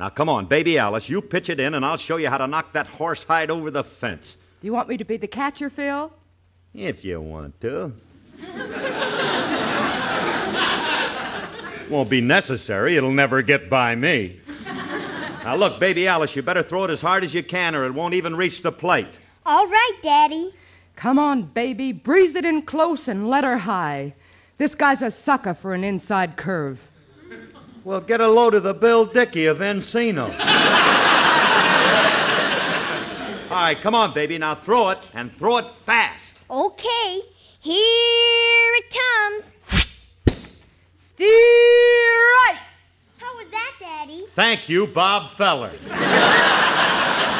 [0.00, 2.46] Now, come on, baby Alice, you pitch it in, and I'll show you how to
[2.46, 4.38] knock that horsehide over the fence.
[4.60, 6.10] Do you want me to be the catcher, Phil?
[6.74, 7.92] If you want to.
[11.90, 12.96] Won't be necessary.
[12.96, 14.40] It'll never get by me.
[15.44, 17.92] Now, look, baby Alice, you better throw it as hard as you can, or it
[17.92, 19.18] won't even reach the plate.
[19.44, 20.54] All right, Daddy.
[20.96, 21.92] Come on, baby.
[21.92, 24.14] Breeze it in close and let her high.
[24.58, 26.88] This guy's a sucker for an inside curve.
[27.84, 30.28] Well, get a load of the Bill Dickey of Encino.
[33.50, 34.38] All right, come on, baby.
[34.38, 36.34] Now throw it, and throw it fast.
[36.48, 37.20] Okay,
[37.60, 39.52] here it comes.
[40.96, 42.58] Steer right.
[43.18, 44.26] How was that, Daddy?
[44.34, 45.72] Thank you, Bob Feller.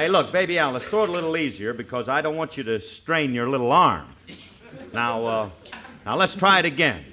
[0.00, 2.80] hey, look, baby Alice, throw it a little easier because I don't want you to
[2.80, 4.08] strain your little arm.
[4.94, 5.50] Now, uh,
[6.06, 7.04] now let's try it again.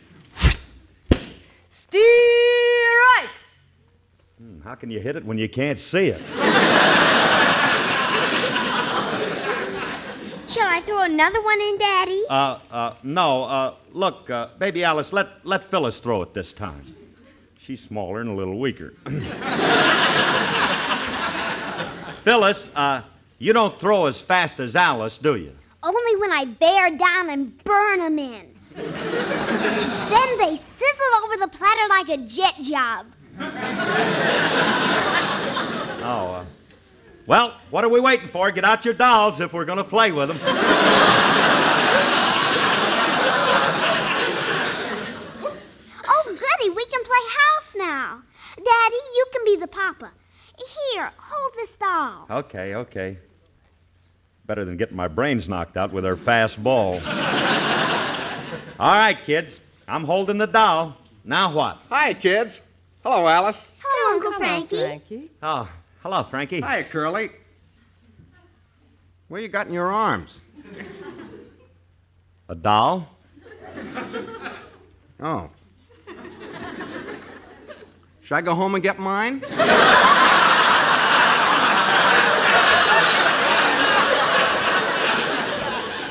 [1.69, 3.28] Steer right.
[4.38, 6.21] Hmm, How can you hit it when you can't see it?
[10.47, 12.23] Shall I throw another one in, Daddy?
[12.30, 13.43] Uh, uh, no.
[13.43, 16.95] Uh, look, uh, baby Alice, let let Phyllis throw it this time.
[17.60, 18.93] She's smaller and a little weaker.
[22.27, 23.03] Phyllis, uh,
[23.39, 25.53] you don't throw as fast as Alice, do you?
[25.81, 28.53] Only when I bear down and burn 'em in.
[28.75, 33.05] then they sizzle over the platter like a jet job.
[36.03, 36.43] Oh, uh,
[37.27, 38.51] Well, what are we waiting for?
[38.51, 40.41] Get out your dolls if we're going to play with them.
[46.09, 48.21] Oh, goody, we can play house now.
[48.57, 50.11] Daddy, you can be the papa.
[50.57, 52.25] Here, hold this doll.
[52.29, 53.17] Okay, okay.
[54.45, 56.95] Better than getting my brains knocked out with her fast ball.
[58.79, 59.59] All right, kids.
[59.87, 60.95] I'm holding the doll.
[61.23, 61.79] Now what?
[61.89, 62.61] Hi, kids.
[63.03, 63.67] Hello, Alice.
[63.79, 64.79] Hello, Uncle Frankie.
[64.79, 65.31] Frankie.
[65.43, 65.69] Oh,
[66.01, 66.61] hello, Frankie.
[66.61, 67.29] Hi, Curly.
[69.27, 70.41] What you got in your arms?
[72.49, 73.07] A doll?
[75.19, 75.49] Oh.
[78.21, 79.43] Should I go home and get mine?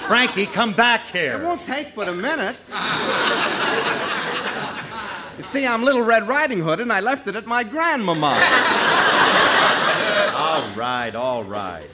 [0.06, 1.40] Frankie, come back here.
[1.40, 2.56] It won't take but a minute.
[5.36, 8.28] You see, I'm Little Red Riding Hood, and I left it at my grandmama.
[10.34, 11.88] All right, all right.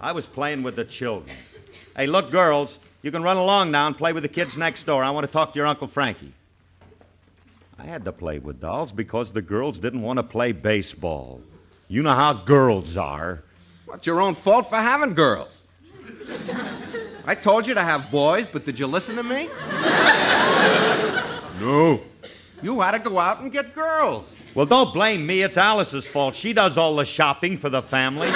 [0.00, 1.36] I was playing with the children.
[1.96, 5.04] Hey, look, girls, you can run along now and play with the kids next door.
[5.04, 6.32] I want to talk to your Uncle Frankie.
[7.78, 11.40] I had to play with dolls because the girls didn't want to play baseball.
[11.88, 13.42] You know how girls are.
[13.86, 15.62] What's your own fault for having girls?
[17.30, 19.46] I told you to have boys, but did you listen to me?
[21.60, 22.00] No.
[22.60, 24.26] You had to go out and get girls.
[24.56, 25.42] Well, don't blame me.
[25.42, 26.34] It's Alice's fault.
[26.34, 28.26] She does all the shopping for the family.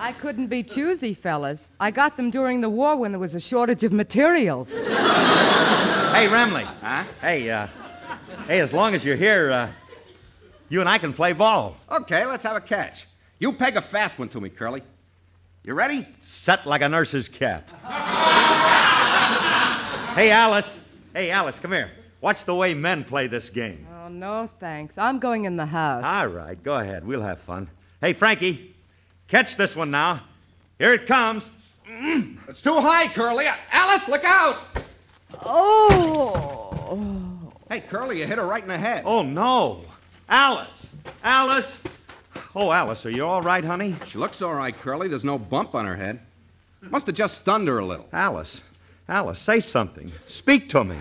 [0.00, 1.68] I couldn't be choosy, fellas.
[1.78, 4.70] I got them during the war when there was a shortage of materials.
[4.70, 6.64] hey, Remley.
[6.64, 7.04] Huh?
[7.20, 7.68] Hey, uh,
[8.48, 9.70] hey, as long as you're here, uh,
[10.68, 11.76] you and I can play ball.
[11.92, 13.06] Okay, let's have a catch.
[13.38, 14.82] You peg a fast one to me, Curly.
[15.68, 16.06] You ready?
[16.22, 17.70] Set like a nurse's cat.
[20.14, 20.80] hey, Alice.
[21.12, 21.90] Hey, Alice, come here.
[22.22, 23.86] Watch the way men play this game.
[23.92, 24.96] Oh, no, thanks.
[24.96, 26.02] I'm going in the house.
[26.02, 27.06] All right, go ahead.
[27.06, 27.68] We'll have fun.
[28.00, 28.74] Hey, Frankie,
[29.26, 30.22] catch this one now.
[30.78, 31.50] Here it comes.
[31.86, 32.48] Mm-hmm.
[32.48, 33.44] It's too high, Curly.
[33.70, 34.56] Alice, look out!
[35.44, 37.52] Oh.
[37.68, 39.02] Hey, Curly, you hit her right in the head.
[39.04, 39.82] Oh, no.
[40.30, 40.88] Alice.
[41.22, 41.76] Alice.
[42.54, 43.96] Oh, Alice, are you all right, honey?
[44.06, 45.08] She looks all right, Curly.
[45.08, 46.20] There's no bump on her head.
[46.80, 48.08] Must have just stunned her a little.
[48.12, 48.62] Alice.
[49.08, 50.12] Alice, say something.
[50.26, 50.96] Speak to me.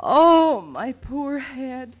[0.00, 1.96] Oh, my poor head.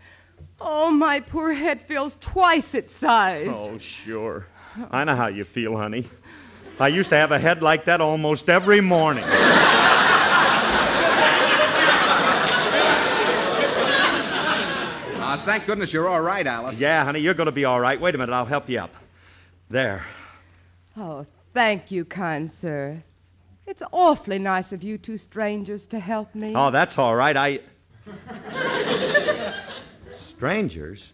[0.60, 3.48] Oh, my poor head feels twice its size.
[3.50, 4.46] Oh, sure.
[4.90, 6.08] I know how you feel, honey.
[6.78, 9.24] I used to have a head like that almost every morning.
[15.46, 16.76] thank goodness you're all right, Alice.
[16.76, 18.00] Yeah, honey, you're going to be all right.
[18.00, 18.94] Wait a minute, I'll help you up.
[19.70, 20.04] There.
[20.96, 23.02] Oh, thank you, kind sir.
[23.66, 26.52] It's awfully nice of you two strangers to help me.
[26.54, 27.36] Oh, that's all right.
[27.36, 27.60] I.
[30.28, 31.12] Strangers?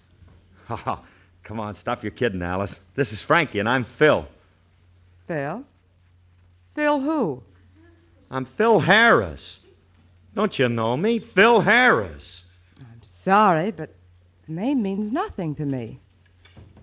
[0.69, 1.01] Oh,
[1.43, 2.79] come on, stop your kidding, Alice.
[2.95, 4.27] This is Frankie, and I'm Phil.
[5.27, 5.65] Phil?
[6.75, 7.43] Phil who?
[8.31, 9.61] I'm Phil Harris.
[10.35, 11.19] Don't you know me?
[11.19, 12.45] Phil Harris.
[12.79, 13.95] I'm sorry, but
[14.47, 16.01] the name means nothing to me.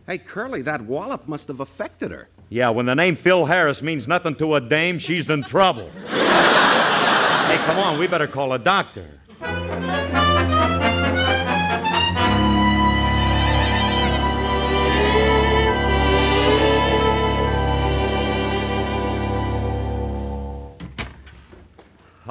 [0.08, 2.30] Hey, Curly, that wallop must have affected her.
[2.50, 5.89] Yeah, when the name Phil Harris means nothing to a dame, she's in trouble.
[6.08, 9.19] hey, come on, we better call a doctor.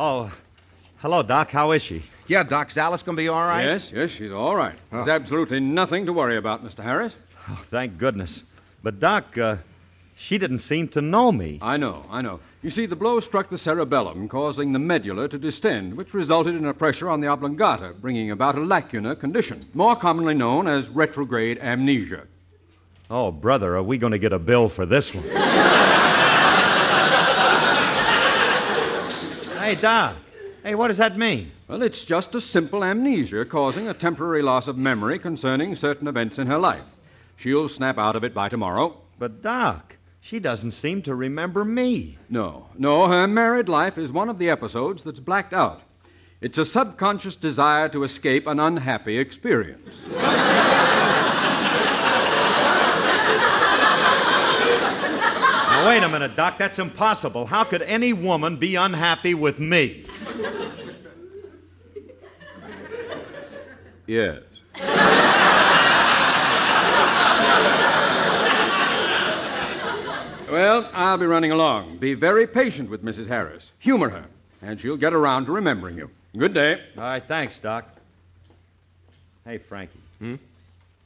[0.01, 0.31] Oh,
[0.99, 1.51] hello, Doc.
[1.51, 2.05] How is she?
[2.29, 3.65] Yeah, Doc's Alice gonna be all right?
[3.65, 4.79] Yes, yes, she's all right.
[4.93, 6.85] There's absolutely nothing to worry about, Mr.
[6.85, 7.17] Harris.
[7.49, 8.45] Oh, thank goodness.
[8.83, 9.57] But, Doc, uh,
[10.15, 11.59] she didn't seem to know me.
[11.63, 12.41] I know, I know.
[12.63, 16.67] You see, the blow struck the cerebellum, causing the medulla to distend, which resulted in
[16.67, 21.59] a pressure on the oblongata, bringing about a lacunar condition, more commonly known as retrograde
[21.61, 22.25] amnesia.
[23.11, 25.25] Oh, brother, are we going to get a bill for this one?
[29.63, 30.17] hey, Doc.
[30.69, 31.53] Hey, what does that mean?
[31.67, 36.39] Well, it's just a simple amnesia causing a temporary loss of memory concerning certain events
[36.39, 36.85] in her life.
[37.37, 39.01] She'll snap out of it by tomorrow.
[39.19, 42.19] But, Doc, she doesn't seem to remember me.
[42.29, 45.81] No, no, her married life is one of the episodes that's blacked out.
[46.43, 50.03] It's a subconscious desire to escape an unhappy experience.
[55.79, 56.59] Now, wait a minute, Doc.
[56.59, 57.47] That's impossible.
[57.47, 60.05] How could any woman be unhappy with me?
[64.09, 64.43] Yes.
[70.51, 71.99] Well, I'll be running along.
[71.99, 73.29] Be very patient with Mrs.
[73.29, 73.71] Harris.
[73.79, 74.25] Humor her,
[74.63, 76.11] and she'll get around to remembering you.
[76.37, 76.83] Good day.
[76.97, 77.85] All right, thanks, Doc.
[79.45, 80.01] Hey, Frankie.
[80.19, 80.35] Hmm?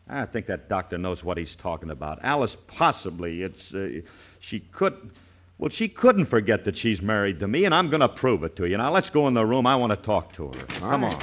[0.09, 2.21] I think that doctor knows what he's talking about.
[2.23, 3.75] Alice, possibly, it's.
[3.75, 4.01] Uh,
[4.43, 5.11] she could.
[5.59, 8.57] Well, she couldn't forget that she's married to me, and I'm going to prove it
[8.57, 8.77] to you.
[8.77, 9.65] Now, let's go in the room.
[9.67, 10.65] I want to talk to her.
[10.67, 11.15] Come right.
[11.15, 11.23] on.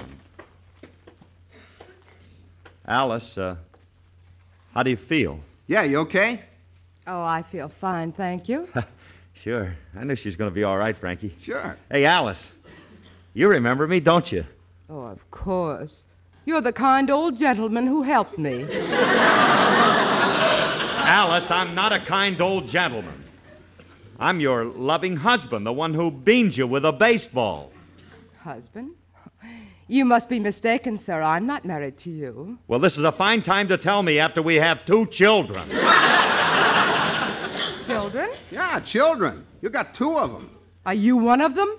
[2.87, 3.57] Alice, uh,
[4.73, 5.39] how do you feel?
[5.67, 6.41] Yeah, you okay?
[7.05, 8.67] Oh, I feel fine, thank you.
[9.35, 9.73] Sure.
[9.97, 11.33] I knew she was going to be all right, Frankie.
[11.41, 11.77] Sure.
[11.89, 12.51] Hey, Alice.
[13.33, 14.43] You remember me, don't you?
[14.89, 16.03] Oh, of course.
[16.43, 18.63] You're the kind old gentleman who helped me.
[21.09, 23.23] Alice, I'm not a kind old gentleman.
[24.19, 27.71] I'm your loving husband, the one who beans you with a baseball.
[28.37, 28.91] Husband?
[29.87, 31.19] You must be mistaken, sir.
[31.19, 32.59] I'm not married to you.
[32.67, 35.67] Well, this is a fine time to tell me after we have two children.
[37.87, 38.29] Children?
[38.51, 39.47] Yeah, children.
[39.63, 40.55] You got two of them.
[40.85, 41.75] Are you one of them?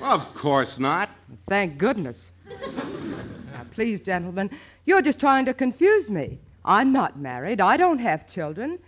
[0.00, 1.10] Of course not.
[1.48, 2.30] Thank goodness.
[2.48, 4.50] Now, please, gentlemen,
[4.86, 6.38] you're just trying to confuse me.
[6.64, 7.60] I'm not married.
[7.60, 8.78] I don't have children.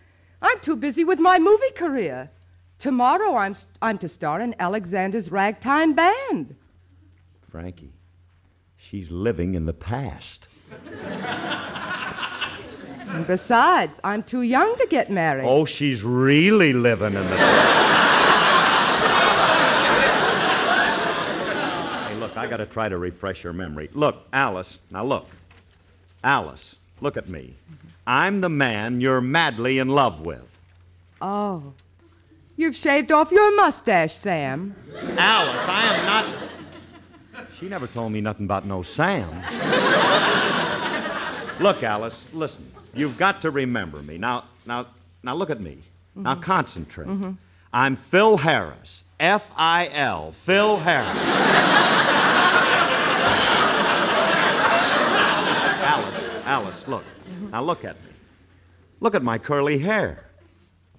[0.42, 2.30] I'm too busy with my movie career.
[2.78, 6.54] Tomorrow I'm, I'm to star in Alexander's Ragtime Band.
[7.50, 7.92] Frankie,
[8.76, 10.48] she's living in the past.
[13.08, 15.46] And besides, I'm too young to get married.
[15.46, 17.36] Oh, she's really living in the
[22.08, 23.88] Hey, look, I got to try to refresh your memory.
[23.94, 25.28] Look, Alice, now look.
[26.24, 26.74] Alice,
[27.04, 27.54] look at me.
[28.06, 30.42] I'm the man you're madly in love with.
[31.20, 31.62] Oh.
[32.56, 34.74] You've shaved off your mustache, Sam.
[35.18, 36.50] Alice, I am not.
[37.58, 39.28] She never told me nothing about no Sam.
[41.60, 42.66] look, Alice, listen.
[42.94, 44.16] You've got to remember me.
[44.16, 44.86] Now, now,
[45.22, 45.78] now look at me.
[46.14, 46.42] Now mm-hmm.
[46.42, 47.08] concentrate.
[47.08, 47.32] Mm-hmm.
[47.72, 49.04] I'm Phil Harris.
[49.20, 50.32] F I L.
[50.32, 52.20] Phil Harris.
[56.54, 57.02] Alice, look.
[57.50, 58.12] Now look at me.
[59.00, 60.26] Look at my curly hair.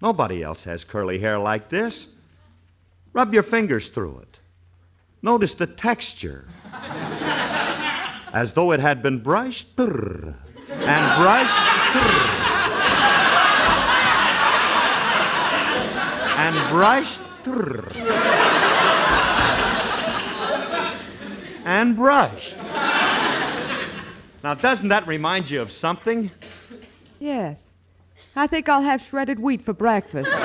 [0.01, 2.07] Nobody else has curly hair like this.
[3.13, 4.39] Rub your fingers through it.
[5.21, 6.49] Notice the texture.
[8.33, 10.35] As though it had been brushed brrr,
[10.67, 11.63] and brushed
[11.95, 12.35] brrr,
[16.35, 17.95] and brushed brrr,
[21.63, 22.57] and brushed.
[24.45, 26.29] Now, doesn't that remind you of something?
[27.19, 27.57] Yes.
[28.35, 30.29] I think I'll have shredded wheat for breakfast.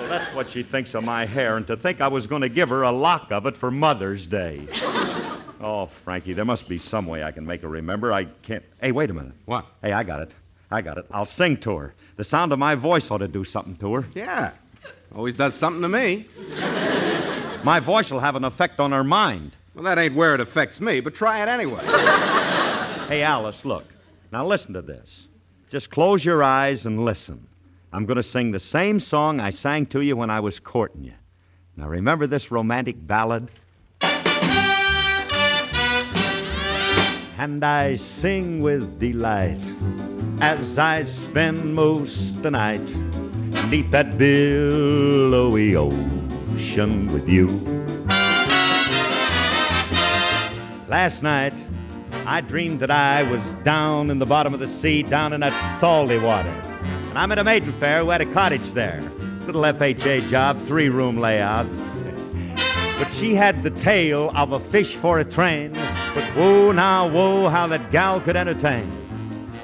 [0.00, 2.48] Well, that's what she thinks of my hair, and to think I was going to
[2.48, 4.66] give her a lock of it for Mother's Day.
[5.60, 8.12] Oh, Frankie, there must be some way I can make her remember.
[8.12, 8.64] I can't.
[8.80, 9.34] Hey, wait a minute.
[9.44, 9.66] What?
[9.82, 10.34] Hey, I got it.
[10.70, 11.06] I got it.
[11.12, 11.94] I'll sing to her.
[12.16, 14.04] The sound of my voice ought to do something to her.
[14.14, 14.50] Yeah.
[15.14, 16.26] Always does something to me.
[17.62, 19.52] My voice will have an effect on her mind.
[19.74, 21.84] Well, that ain't where it affects me, but try it anyway.
[23.10, 23.86] Hey, Alice, look.
[24.30, 25.26] Now listen to this.
[25.68, 27.44] Just close your eyes and listen.
[27.92, 31.02] I'm going to sing the same song I sang to you when I was courting
[31.02, 31.14] you.
[31.76, 33.48] Now remember this romantic ballad?
[37.36, 39.72] And I sing with delight
[40.40, 42.96] as I spend most the night
[43.68, 47.48] neath that billowy ocean with you.
[50.90, 51.54] Last night,
[52.26, 55.78] I dreamed that I was down in the bottom of the sea, down in that
[55.78, 56.48] salty water.
[56.48, 59.00] And I met a maiden fair who had a cottage there.
[59.46, 61.68] Little FHA job, three room layout.
[62.98, 65.74] But she had the tail of a fish for a train.
[65.74, 68.90] But whoa, now, whoa, how that gal could entertain.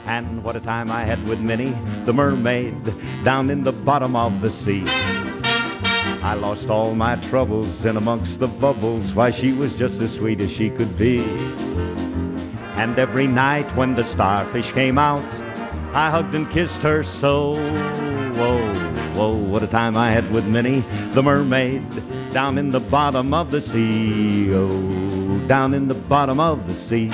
[0.07, 2.85] And what a time I had with Minnie, the mermaid,
[3.25, 4.85] down in the bottom of the sea.
[6.27, 9.15] I lost all my troubles in amongst the bubbles.
[9.15, 11.21] Why, she was just as sweet as she could be.
[12.75, 15.25] And every night when the starfish came out,
[15.95, 17.53] I hugged and kissed her so.
[18.35, 18.75] Whoa,
[19.15, 21.85] whoa, what a time I had with Minnie, the mermaid,
[22.33, 24.53] down in the bottom of the sea.
[24.53, 27.09] Oh, down in the bottom of the sea.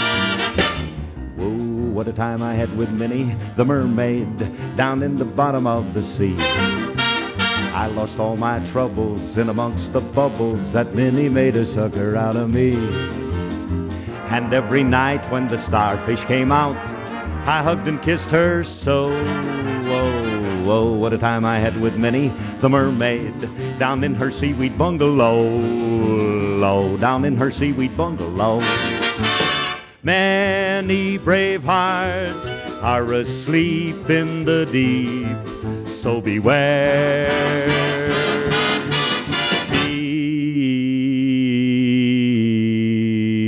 [1.36, 1.50] Whoa,
[1.92, 4.38] what a time I had with Minnie, the mermaid,
[4.74, 6.34] down in the bottom of the sea.
[7.72, 12.36] I lost all my troubles in amongst the bubbles that Minnie made a sucker out
[12.36, 12.74] of me.
[14.28, 16.76] And every night when the starfish came out,
[17.46, 19.08] I hugged and kissed her so.
[19.08, 23.40] Whoa, whoa, what a time I had with Minnie, the mermaid,
[23.78, 25.42] down in her seaweed bungalow.
[25.42, 28.60] Low, down in her seaweed bungalow.
[30.02, 32.46] Many brave hearts
[32.82, 37.30] are asleep in the deep, so beware.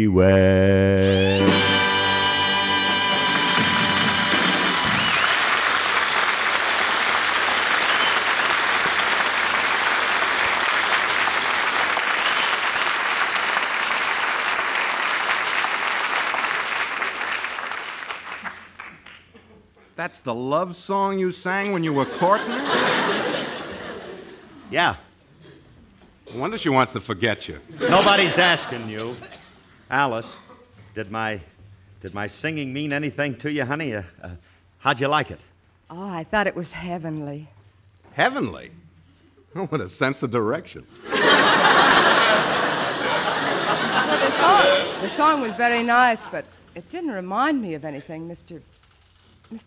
[0.06, 0.83] Beware.
[20.14, 23.46] That's the love song you sang when you were courting her?
[24.70, 24.94] Yeah.
[26.32, 27.58] No wonder she wants to forget you.
[27.80, 29.16] Nobody's asking you.
[29.90, 30.36] Alice,
[30.94, 31.40] did my
[32.00, 33.92] did my singing mean anything to you, honey?
[33.96, 34.30] Uh, uh,
[34.78, 35.40] how'd you like it?
[35.90, 37.48] Oh, I thought it was heavenly.
[38.12, 38.70] Heavenly.
[39.56, 40.86] Oh, what a sense of direction.
[41.10, 41.16] Well,
[44.20, 46.44] the, song, the song was very nice, but
[46.76, 48.60] it didn't remind me of anything, Mr.
[49.52, 49.64] Mr.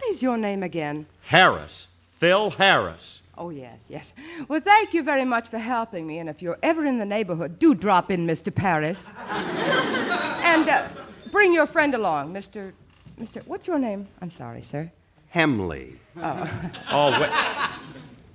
[0.00, 1.04] What is your name again?
[1.20, 1.86] Harris.
[2.18, 3.20] Phil Harris.
[3.36, 4.14] Oh, yes, yes.
[4.48, 7.58] Well, thank you very much for helping me, and if you're ever in the neighborhood,
[7.58, 8.52] do drop in, Mr.
[8.54, 9.08] Paris.
[9.28, 10.88] and uh,
[11.30, 12.72] bring your friend along, Mr.
[13.20, 13.46] Mr.
[13.46, 14.08] What's your name?
[14.22, 14.90] I'm sorry, sir.
[15.28, 15.98] Hemley.
[16.16, 16.50] Oh.
[16.90, 17.30] Oh, wait.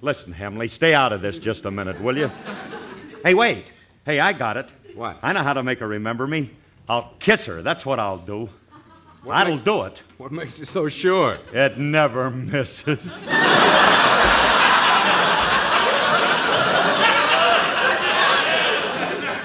[0.02, 2.30] Listen, Hemley, stay out of this just a minute, will you?
[3.24, 3.74] Hey, wait.
[4.06, 4.72] Hey, I got it.
[4.94, 5.18] What?
[5.24, 6.52] I know how to make her remember me.
[6.88, 7.64] I'll kiss her.
[7.64, 8.50] That's what I'll do.
[9.26, 10.04] That'll makes- do it.
[10.18, 11.38] What makes you so sure?
[11.54, 13.24] It never misses.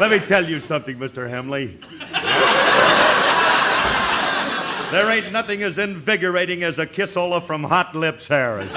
[0.00, 1.28] Let me tell you something, Mr.
[1.28, 1.78] Hemley.
[4.90, 8.72] There ain't nothing as invigorating as a kissola from Hot Lips Harris.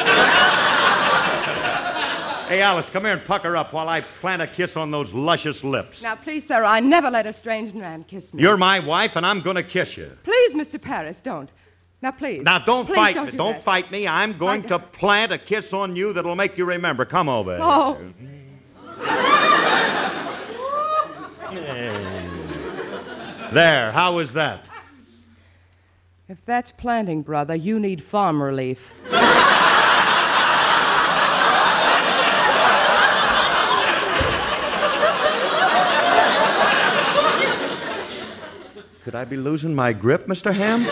[2.53, 5.63] Hey, Alice, come here and pucker up while I plant a kiss on those luscious
[5.63, 6.03] lips.
[6.03, 8.43] Now, please, sir, I never let a strange man kiss me.
[8.43, 10.15] You're my wife, and I'm going to kiss you.
[10.23, 10.79] Please, Mr.
[10.79, 11.49] Paris, don't.
[12.03, 12.43] Now, please.
[12.43, 13.31] Now, don't Please fight don't me.
[13.31, 13.63] do Don't that.
[13.63, 14.07] fight me.
[14.07, 17.05] I'm going I- to plant a kiss on you that'll make you remember.
[17.05, 17.57] Come over.
[17.59, 17.97] Oh.
[23.51, 24.65] There, how was that?
[26.29, 28.93] If that's planting, brother, you need farm relief.
[39.03, 40.53] Could I be losing my grip, Mr.
[40.53, 40.85] Ham?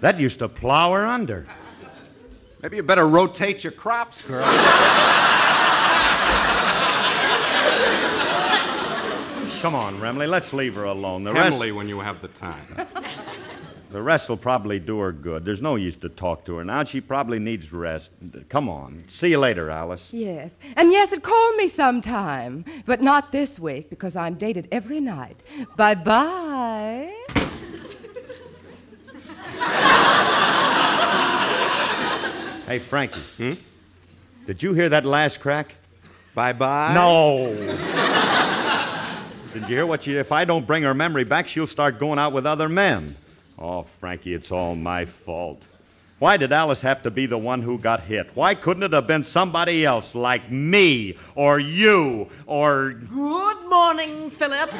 [0.00, 1.46] that used to plow her under.
[2.60, 4.44] Maybe you better rotate your crops, girl.
[9.62, 11.22] Come on, Remley, let's leave her alone.
[11.22, 12.88] The rest, when you have the time.
[13.90, 15.44] The rest will probably do her good.
[15.44, 16.84] There's no use to talk to her now.
[16.84, 18.12] She probably needs rest.
[18.48, 19.04] Come on.
[19.08, 20.12] See you later, Alice.
[20.12, 20.50] Yes.
[20.76, 25.36] And yes, it called me sometime, but not this week because I'm dated every night.
[25.76, 27.14] Bye bye.
[32.66, 33.22] Hey, Frankie.
[33.36, 33.52] Hmm?
[34.44, 35.76] Did you hear that last crack?
[36.34, 36.92] Bye bye.
[36.92, 37.54] No.
[39.54, 40.16] Did you hear what she?
[40.16, 43.14] If I don't bring her memory back, she'll start going out with other men.
[43.58, 45.62] Oh, Frankie, it's all my fault.
[46.18, 48.30] Why did Alice have to be the one who got hit?
[48.34, 54.72] Why couldn't it have been somebody else like me or you or Good morning, Philip.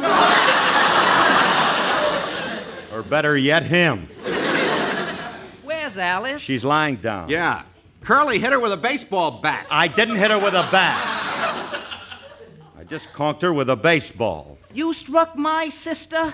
[2.93, 4.09] or better yet him?
[5.63, 6.41] Where's Alice?
[6.41, 7.29] She's lying down.
[7.29, 7.63] Yeah.
[8.01, 9.67] Curly hit her with a baseball bat.
[9.71, 11.83] I didn't hit her with a bat.
[12.79, 14.57] I just conked her with a baseball.
[14.73, 16.33] You struck my sister?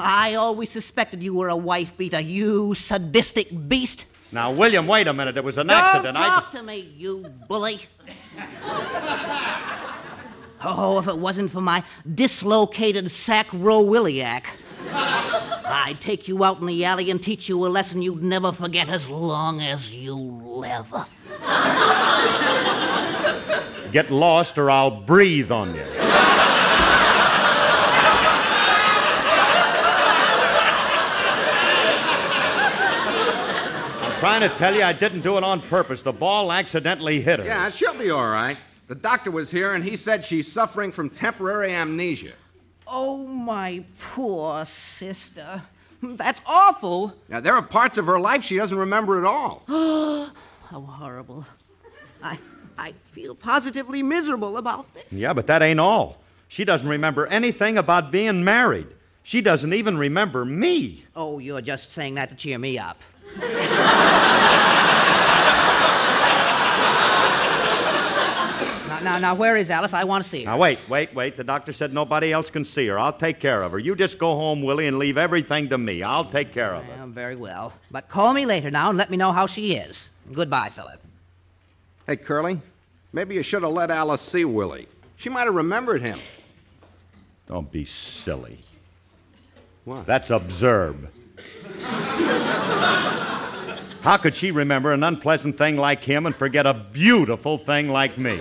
[0.00, 4.06] I always suspected you were a wife beater, you sadistic beast.
[4.32, 5.36] Now, William, wait a minute.
[5.36, 6.16] It was an Don't accident.
[6.16, 6.26] I.
[6.28, 7.80] talk to me, you bully.
[10.62, 11.82] Oh, if it wasn't for my
[12.14, 14.44] dislocated sacroiliac,
[14.92, 18.88] I'd take you out in the alley and teach you a lesson you'd never forget
[18.88, 20.86] as long as you live.
[23.92, 25.84] Get lost or I'll breathe on you.
[34.20, 36.02] Trying to tell you I didn't do it on purpose.
[36.02, 37.46] The ball accidentally hit her.
[37.46, 38.58] Yeah, she'll be all right.
[38.86, 42.34] The doctor was here and he said she's suffering from temporary amnesia.
[42.86, 45.62] Oh, my poor sister.
[46.02, 47.14] That's awful.
[47.30, 49.62] Now, there are parts of her life she doesn't remember at all.
[50.68, 51.46] How horrible.
[52.22, 52.38] I,
[52.76, 55.10] I feel positively miserable about this.
[55.12, 56.20] Yeah, but that ain't all.
[56.48, 58.88] She doesn't remember anything about being married.
[59.22, 61.04] She doesn't even remember me.
[61.16, 63.00] Oh, you're just saying that to cheer me up.
[68.90, 69.94] Now, now, now, where is Alice?
[69.94, 70.50] I want to see her.
[70.50, 71.36] Now, wait, wait, wait.
[71.36, 72.98] The doctor said nobody else can see her.
[72.98, 73.78] I'll take care of her.
[73.78, 76.02] You just go home, Willie, and leave everything to me.
[76.02, 76.96] I'll take care of her.
[76.96, 77.72] Well, very well.
[77.90, 80.10] But call me later now and let me know how she is.
[80.32, 81.00] Goodbye, Philip.
[82.06, 82.60] Hey, Curly,
[83.12, 84.88] maybe you should have let Alice see Willie.
[85.16, 86.18] She might have remembered him.
[87.46, 88.58] Don't be silly.
[89.84, 90.06] What?
[90.06, 91.08] That's absurd.
[94.02, 98.16] How could she remember an unpleasant thing like him and forget a beautiful thing like
[98.16, 98.40] me?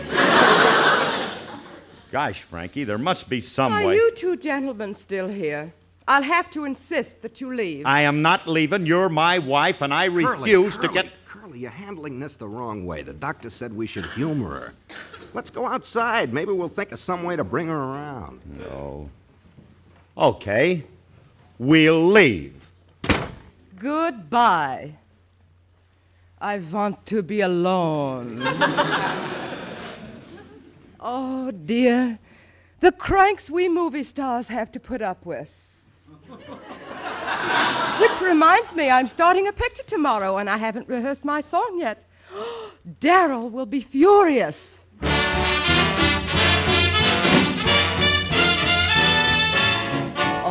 [2.11, 3.93] Gosh, Frankie, there must be some Are way.
[3.93, 5.71] Are you two gentlemen still here?
[6.07, 7.85] I'll have to insist that you leave.
[7.85, 8.87] I am not leaving.
[8.87, 11.11] You're my wife, and I refuse Curly, to get.
[11.27, 13.03] Curly, you're handling this the wrong way.
[13.03, 14.73] The doctor said we should humor her.
[15.35, 16.33] Let's go outside.
[16.33, 18.41] Maybe we'll think of some way to bring her around.
[18.57, 19.07] No.
[20.17, 20.83] Okay.
[21.59, 22.59] We'll leave.
[23.80, 24.95] Goodbye.
[26.41, 28.41] I want to be alone.
[30.99, 32.19] oh, dear.
[32.82, 35.49] The cranks we movie stars have to put up with.
[37.99, 42.05] Which reminds me, I'm starting a picture tomorrow and I haven't rehearsed my song yet.
[43.01, 44.77] Darryl will be furious.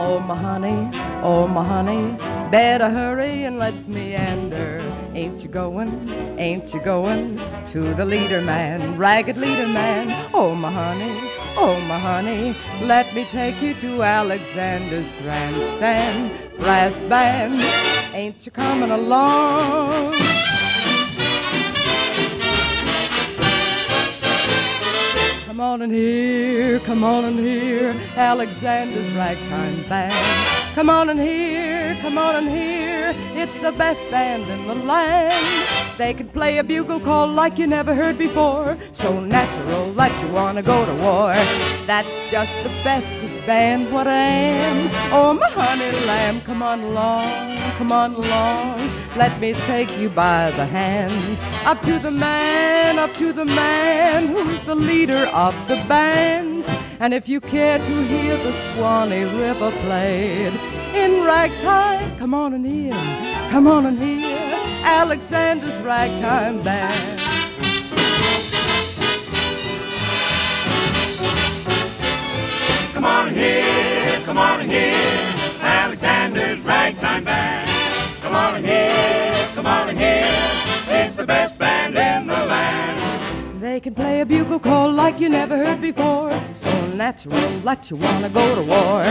[0.00, 0.90] Oh, my honey,
[1.22, 2.16] oh, my honey,
[2.50, 4.80] better hurry and let's meander.
[5.14, 7.36] Ain't you going, ain't you going
[7.66, 10.30] to the leader man, ragged leader man?
[10.32, 11.18] Oh, my honey,
[11.56, 17.60] oh, my honey, let me take you to Alexander's grandstand, brass band.
[18.14, 20.14] Ain't you coming along?
[25.58, 30.14] Come on in here, come on in here, Alexander's ragtime band.
[30.76, 35.68] Come on in here, come on in here, it's the best band in the land.
[35.98, 40.32] They can play a bugle call like you never heard before, so natural that you
[40.32, 41.34] wanna go to war.
[41.86, 44.26] That's just the bestest band what I
[44.66, 44.90] am.
[45.10, 50.50] Oh, my honey lamb, come on along, come on along, let me take you by
[50.50, 51.38] the hand.
[51.64, 56.66] Up to the man, up to the man who's the leader of the band.
[57.00, 60.52] And if you care to hear the Swanee River played
[60.94, 62.92] in ragtime, come on and hear,
[63.50, 64.36] come on and hear
[64.84, 67.27] Alexander's ragtime band.
[72.98, 77.70] Come on here, come on in here, Alexander's ragtime band.
[78.20, 80.24] Come on in here, come on in here,
[80.88, 83.62] it's the best band in the land.
[83.62, 87.98] They can play a bugle call like you never heard before, so natural that you
[87.98, 89.04] wanna go to war.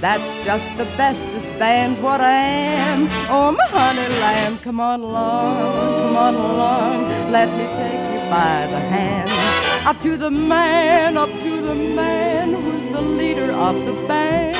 [0.00, 3.06] That's just the bestest band what I am.
[3.30, 8.66] Oh, my honey lamb, come on along, come on along, let me take you by
[8.66, 9.30] the hand.
[9.86, 12.77] Up to the man, up to the man
[13.58, 14.56] of the band.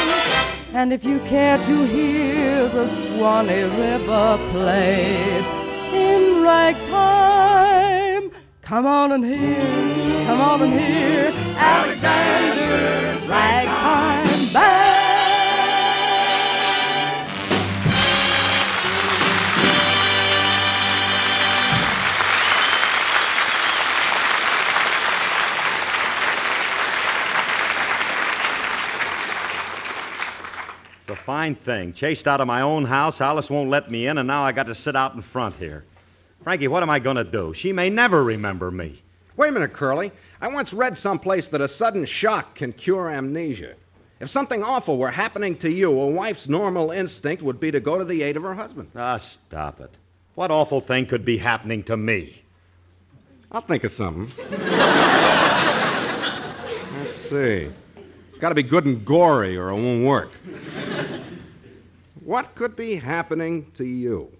[0.74, 5.44] And if you care to hear the Swanee River played
[5.94, 8.32] in ragtime,
[8.62, 13.67] come on and hear, come on and hear Alexander's ragtime
[31.28, 31.92] fine thing.
[31.92, 34.62] Chased out of my own house, Alice won't let me in, and now I got
[34.62, 35.84] to sit out in front here.
[36.42, 37.52] Frankie, what am I going to do?
[37.52, 39.02] She may never remember me.
[39.36, 40.10] Wait a minute, Curly.
[40.40, 43.74] I once read someplace that a sudden shock can cure amnesia.
[44.20, 47.98] If something awful were happening to you, a wife's normal instinct would be to go
[47.98, 48.90] to the aid of her husband.
[48.96, 49.90] Ah, stop it.
[50.34, 52.40] What awful thing could be happening to me?
[53.52, 54.32] I'll think of something.
[54.48, 54.80] Let's
[57.28, 57.70] see.
[58.38, 60.30] It's got to be good and gory, or it won't work.
[62.28, 64.30] What could be happening to you?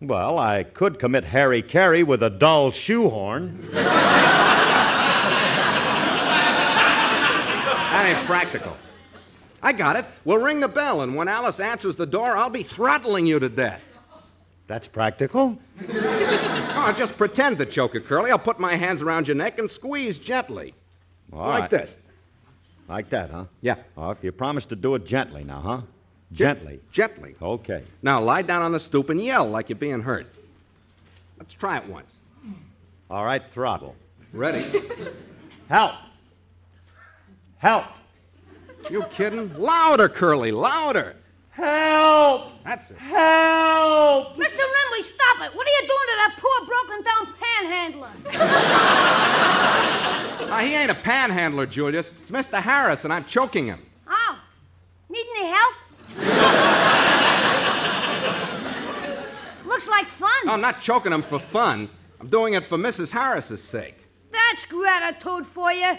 [0.00, 3.68] Well, I could commit hara-kiri with a dull shoehorn.
[3.70, 3.86] That
[8.04, 8.76] ain't practical.
[9.62, 10.06] I got it.
[10.24, 13.48] We'll ring the bell, and when Alice answers the door, I'll be throttling you to
[13.48, 13.84] death.
[14.66, 15.56] That's practical?
[15.88, 18.32] Oh, just pretend to choke it, Curly.
[18.32, 20.74] I'll put my hands around your neck and squeeze gently.
[21.32, 21.70] All like right.
[21.70, 21.94] this.
[22.88, 23.44] Like that, huh?
[23.60, 23.76] Yeah.
[23.96, 25.82] Oh, if you promise to do it gently now, huh?
[26.32, 26.80] Gently.
[26.92, 27.34] Gently.
[27.42, 27.82] Okay.
[28.02, 30.26] Now lie down on the stoop and yell like you're being hurt.
[31.38, 32.12] Let's try it once.
[33.10, 33.96] All right, throttle.
[34.32, 34.80] Ready?
[35.68, 35.94] Help!
[37.58, 37.86] Help!
[38.88, 39.52] You kidding?
[39.58, 41.16] Louder, Curly, louder.
[41.50, 42.52] Help!
[42.64, 42.98] That's it.
[42.98, 44.36] Help!
[44.36, 44.56] Mr.
[44.56, 45.54] Remley, stop it!
[45.54, 48.12] What are you doing to that poor broken down panhandler?
[50.48, 52.12] Now, he ain't a panhandler, Julius.
[52.22, 52.60] It's Mr.
[52.62, 53.80] Harris, and I'm choking him.
[54.08, 54.38] Oh,
[55.08, 55.74] need any help?
[59.66, 60.30] Looks like fun.
[60.44, 61.88] No, I'm not choking him for fun.
[62.20, 63.10] I'm doing it for Mrs.
[63.10, 63.96] Harris's sake.
[64.30, 65.92] That's gratitude for you.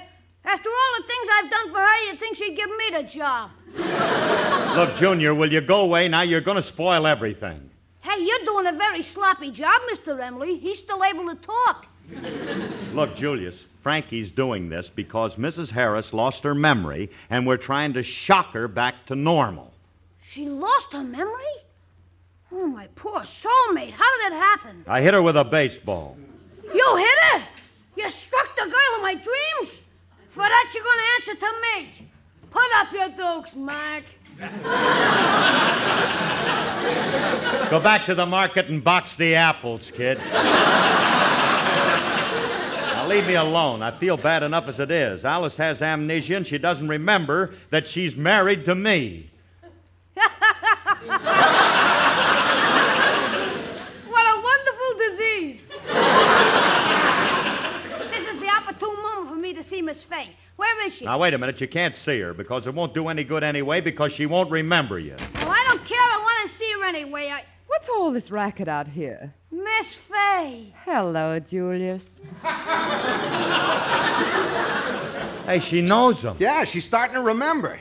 [0.43, 3.51] After all the things I've done for her, you'd think she'd give me the job.
[4.75, 6.21] Look, Junior, will you go away now?
[6.21, 7.69] You're going to spoil everything.
[8.01, 10.19] Hey, you're doing a very sloppy job, Mr.
[10.19, 10.57] Emily.
[10.57, 11.85] He's still able to talk.
[12.93, 15.71] Look, Julius, Frankie's doing this because Mrs.
[15.71, 19.70] Harris lost her memory, and we're trying to shock her back to normal.
[20.31, 21.57] She lost her memory?
[22.53, 23.91] Oh, my poor soulmate.
[23.91, 24.85] How did it happen?
[24.87, 26.15] I hit her with a baseball.
[26.73, 27.43] You hit her?
[27.97, 29.81] You struck the girl of my dreams?
[30.29, 32.09] For that, you're going to answer to me.
[32.49, 34.05] Put up your dukes, Mark.
[37.69, 40.17] Go back to the market and box the apples, kid.
[40.17, 40.55] now
[43.05, 43.81] leave me alone.
[43.81, 45.25] I feel bad enough as it is.
[45.25, 49.30] Alice has amnesia and she doesn't remember that she's married to me.
[54.11, 55.61] What a wonderful disease.
[58.11, 60.35] this is the opportune moment for me to see Miss Faye.
[60.57, 61.05] Where is she?
[61.05, 63.81] Now wait a minute, you can't see her because it won't do any good anyway
[63.81, 65.15] because she won't remember you.
[65.35, 65.99] Well, I don't care.
[65.99, 67.29] I want to see her anyway.
[67.29, 67.43] I...
[67.67, 69.33] What's all this racket out here?
[69.49, 70.73] Miss Faye.
[70.85, 72.21] Hello, Julius.
[75.45, 76.35] Hey, she knows him.
[76.37, 77.79] Yeah, she's starting to remember.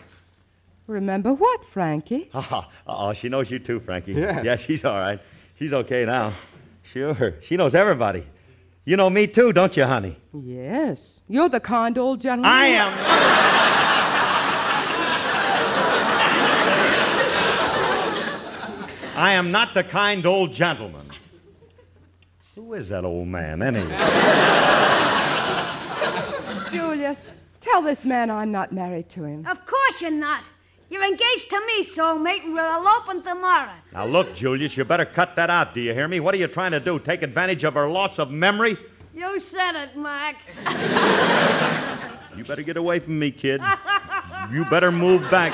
[0.91, 2.28] Remember what, Frankie?
[2.53, 4.12] Oh, oh, she knows you too, Frankie.
[4.12, 4.43] Yeah.
[4.43, 5.20] Yeah, she's all right.
[5.57, 6.34] She's okay now.
[6.82, 7.36] Sure.
[7.43, 8.26] She knows everybody.
[8.84, 10.18] You know me too, don't you, honey?
[10.32, 11.20] Yes.
[11.28, 12.51] You're the kind old gentleman.
[12.51, 12.93] I am.
[19.16, 21.07] I am not the kind old gentleman.
[22.57, 23.97] Who is that old man, anyway?
[26.72, 27.18] Julius,
[27.61, 29.47] tell this man I'm not married to him.
[29.47, 30.43] Of course you're not.
[30.91, 33.70] You're engaged to me, soulmate, and we're eloping tomorrow.
[33.93, 36.18] Now, look, Julius, you better cut that out, do you hear me?
[36.18, 36.99] What are you trying to do?
[36.99, 38.76] Take advantage of her loss of memory?
[39.14, 40.36] You said it, Mac.
[42.36, 43.61] You better get away from me, kid.
[44.51, 45.53] You better move back.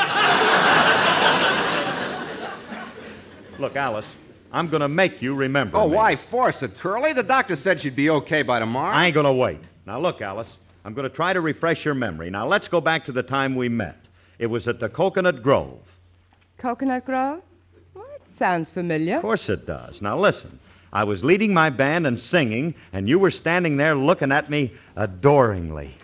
[3.58, 4.14] Look, Alice,
[4.52, 5.76] I'm going to make you remember.
[5.78, 5.96] Oh, me.
[5.96, 7.12] why force it, Curly?
[7.12, 8.94] The doctor said she'd be okay by tomorrow.
[8.94, 9.60] I ain't going to wait.
[9.86, 12.30] Now, look, Alice, I'm going to try to refresh your memory.
[12.30, 13.96] Now, let's go back to the time we met.
[14.38, 15.80] It was at the Coconut Grove.
[16.58, 17.42] Coconut Grove?
[17.94, 19.16] Well, it sounds familiar.
[19.16, 20.00] Of course it does.
[20.02, 20.58] Now, listen.
[20.92, 24.72] I was leading my band and singing, and you were standing there looking at me
[24.96, 25.94] adoringly.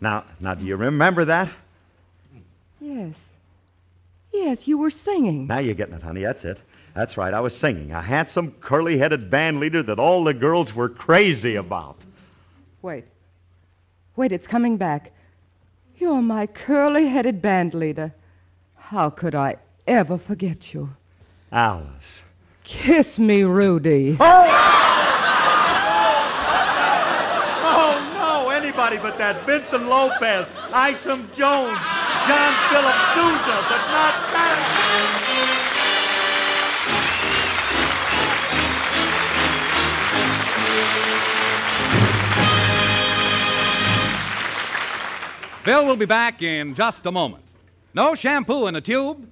[0.00, 1.50] Now, now, do you remember that?
[2.80, 3.14] Yes.
[4.32, 5.46] Yes, you were singing.
[5.46, 6.22] Now you're getting it, honey.
[6.22, 6.62] That's it.
[6.94, 7.34] That's right.
[7.34, 7.92] I was singing.
[7.92, 11.96] A handsome, curly headed band leader that all the girls were crazy about.
[12.82, 13.04] Wait.
[14.16, 15.12] Wait, it's coming back.
[16.00, 18.14] You're my curly headed band leader.
[18.74, 20.88] How could I ever forget you?
[21.52, 22.22] Alice.
[22.64, 24.16] Kiss me, Rudy.
[24.18, 24.46] Oh,
[27.62, 28.48] oh, no.
[28.48, 31.78] Anybody but that Vincent Lopez, Isham Jones,
[32.26, 35.29] John Philip Sousa, but not that.
[45.62, 47.44] Bill will be back in just a moment.
[47.92, 49.30] No shampoo in a tube,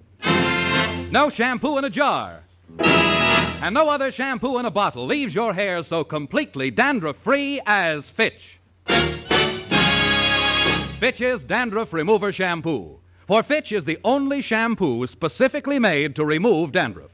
[1.11, 2.43] no shampoo in a jar,
[2.79, 8.11] and no other shampoo in a bottle leaves your hair so completely dandruff free as
[8.11, 8.59] Fitch.
[11.01, 12.99] Fitch's Dandruff Remover Shampoo.
[13.26, 17.11] For Fitch is the only shampoo specifically made to remove dandruff.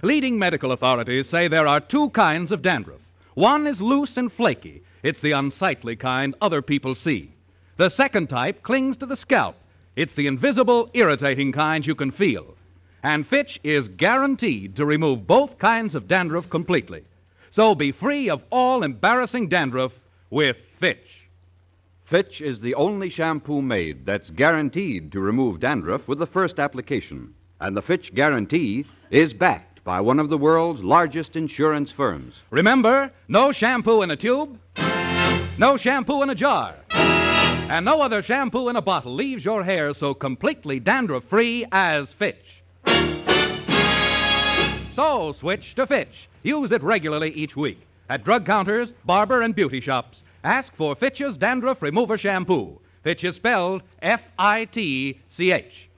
[0.00, 3.00] Leading medical authorities say there are two kinds of dandruff.
[3.34, 7.33] One is loose and flaky, it's the unsightly kind other people see.
[7.76, 9.56] The second type clings to the scalp.
[9.96, 12.54] It's the invisible, irritating kind you can feel.
[13.02, 17.04] And Fitch is guaranteed to remove both kinds of dandruff completely.
[17.50, 19.92] So be free of all embarrassing dandruff
[20.30, 21.28] with Fitch.
[22.04, 27.34] Fitch is the only shampoo made that's guaranteed to remove dandruff with the first application.
[27.60, 32.42] And the Fitch guarantee is backed by one of the world's largest insurance firms.
[32.50, 34.58] Remember, no shampoo in a tube,
[35.58, 36.76] no shampoo in a jar,
[37.68, 42.12] and no other shampoo in a bottle leaves your hair so completely dandruff free as
[42.12, 42.62] Fitch.
[44.94, 46.28] So switch to Fitch.
[46.42, 47.80] Use it regularly each week.
[48.08, 52.78] At drug counters, barber, and beauty shops, ask for Fitch's Dandruff Remover Shampoo.
[53.02, 55.88] Fitch is spelled F I T C H.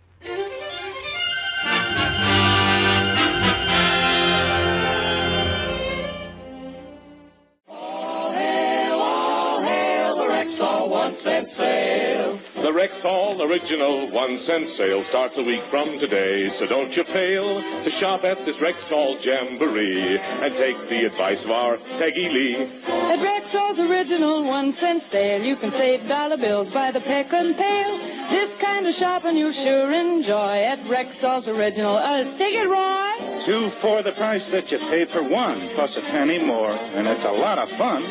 [12.67, 17.61] The Rexall Original One Cent Sale starts a week from today, so don't you fail
[17.63, 22.57] to shop at this Rexall Jamboree and take the advice of our Peggy Lee.
[22.57, 27.55] At Rexall's original one cent sale, you can save dollar bills by the peck and
[27.55, 27.99] pail.
[28.31, 31.97] This kind of shopping you'll sure enjoy at Rexall's original.
[31.97, 33.36] Uh, take it, Roy.
[33.47, 37.23] Two for the price that you paid for one, plus a penny more, and it's
[37.23, 38.03] a lot of fun.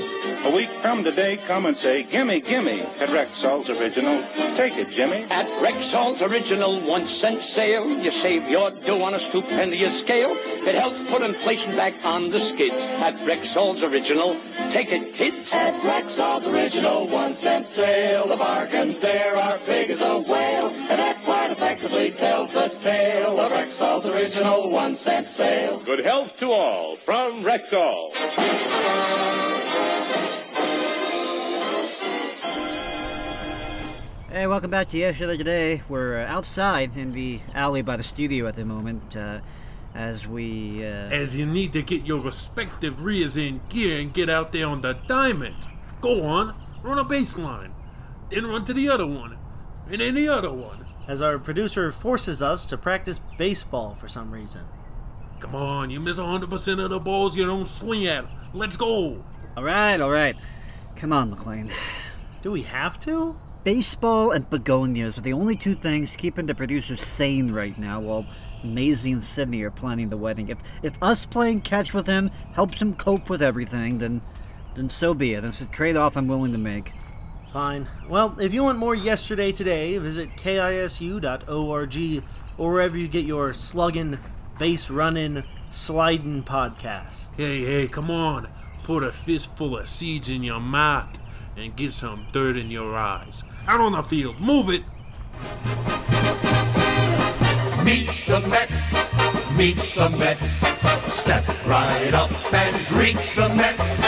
[0.45, 4.23] A week from today, come and say, gimme, gimme, at Rexall's original
[4.55, 5.23] Take it, Jimmy.
[5.29, 10.31] At Rexall's original one cent sale, you save your dough on a stupendous scale.
[10.33, 12.79] It helps put inflation back on the skids.
[12.79, 14.39] At Rexall's original,
[14.75, 15.49] take it, kids.
[15.53, 20.99] At Rexall's original one cent sale, the bargains there are big as a whale, and
[20.99, 25.81] that quite effectively tells the tale of Rexall's original one cent sale.
[25.85, 28.11] Good health to all from Rexall.
[34.29, 35.83] Hey, welcome back to Yesterday Today.
[35.87, 39.39] We're uh, outside in the alley by the studio at the moment uh,
[39.95, 40.85] as we.
[40.85, 44.67] Uh, As you need to get your respective rears in gear and get out there
[44.67, 45.55] on the diamond.
[46.01, 47.71] Go on, run a baseline,
[48.29, 49.37] then run to the other one,
[49.89, 50.85] and then the other one.
[51.07, 54.63] As our producer forces us to practice baseball for some reason.
[55.39, 58.25] Come on, you miss 100% of the balls you don't swing at.
[58.53, 59.23] Let's go.
[59.55, 60.35] All right, all right.
[60.95, 61.71] Come on, McLean.
[62.41, 63.37] Do we have to?
[63.63, 68.25] Baseball and begonias are the only two things keeping the producers sane right now while
[68.63, 70.49] Maisie and Sydney are planning the wedding.
[70.49, 74.21] If if us playing catch with him helps him cope with everything, then
[74.75, 75.43] then so be it.
[75.43, 76.93] It's a trade-off I'm willing to make.
[77.51, 77.87] Fine.
[78.09, 82.23] Well, if you want more Yesterday Today, visit kisu.org
[82.57, 84.19] or wherever you get your sluggin',
[84.59, 87.37] base running, sliding podcasts.
[87.37, 88.49] Hey, hey, come on.
[88.83, 91.17] Put a fistful of seeds in your mouth
[91.55, 93.43] and get some dirt in your eyes.
[93.67, 94.83] Out on the field, move it.
[97.85, 98.93] Meet the Mets,
[99.55, 100.49] meet the Mets.
[101.13, 104.01] Step right up and greet the Mets.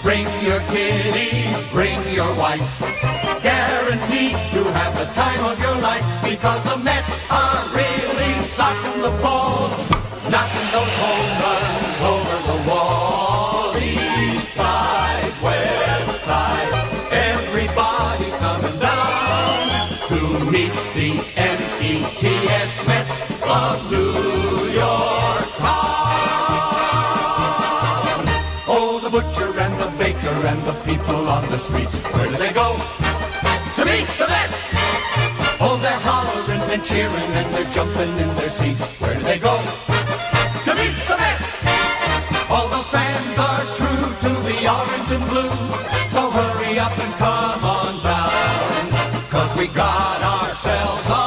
[0.00, 2.62] Bring your kiddies, bring your wife.
[3.42, 9.10] Guaranteed to have the time of your life because the Mets are really socking the
[9.20, 9.70] ball,
[10.30, 11.65] knocking those home runs
[31.68, 32.76] where do they go?
[33.76, 34.70] To meet the Mets!
[35.58, 38.84] Oh, they're hollering and cheering and they're jumping in their seats.
[39.00, 39.56] Where do they go?
[40.64, 41.64] To meet the Mets!
[42.50, 45.50] All the fans are true to the orange and blue.
[46.10, 49.30] So hurry up and come on down.
[49.30, 51.25] Cause we got ourselves a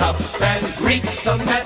[0.00, 1.63] up and greet the Mets.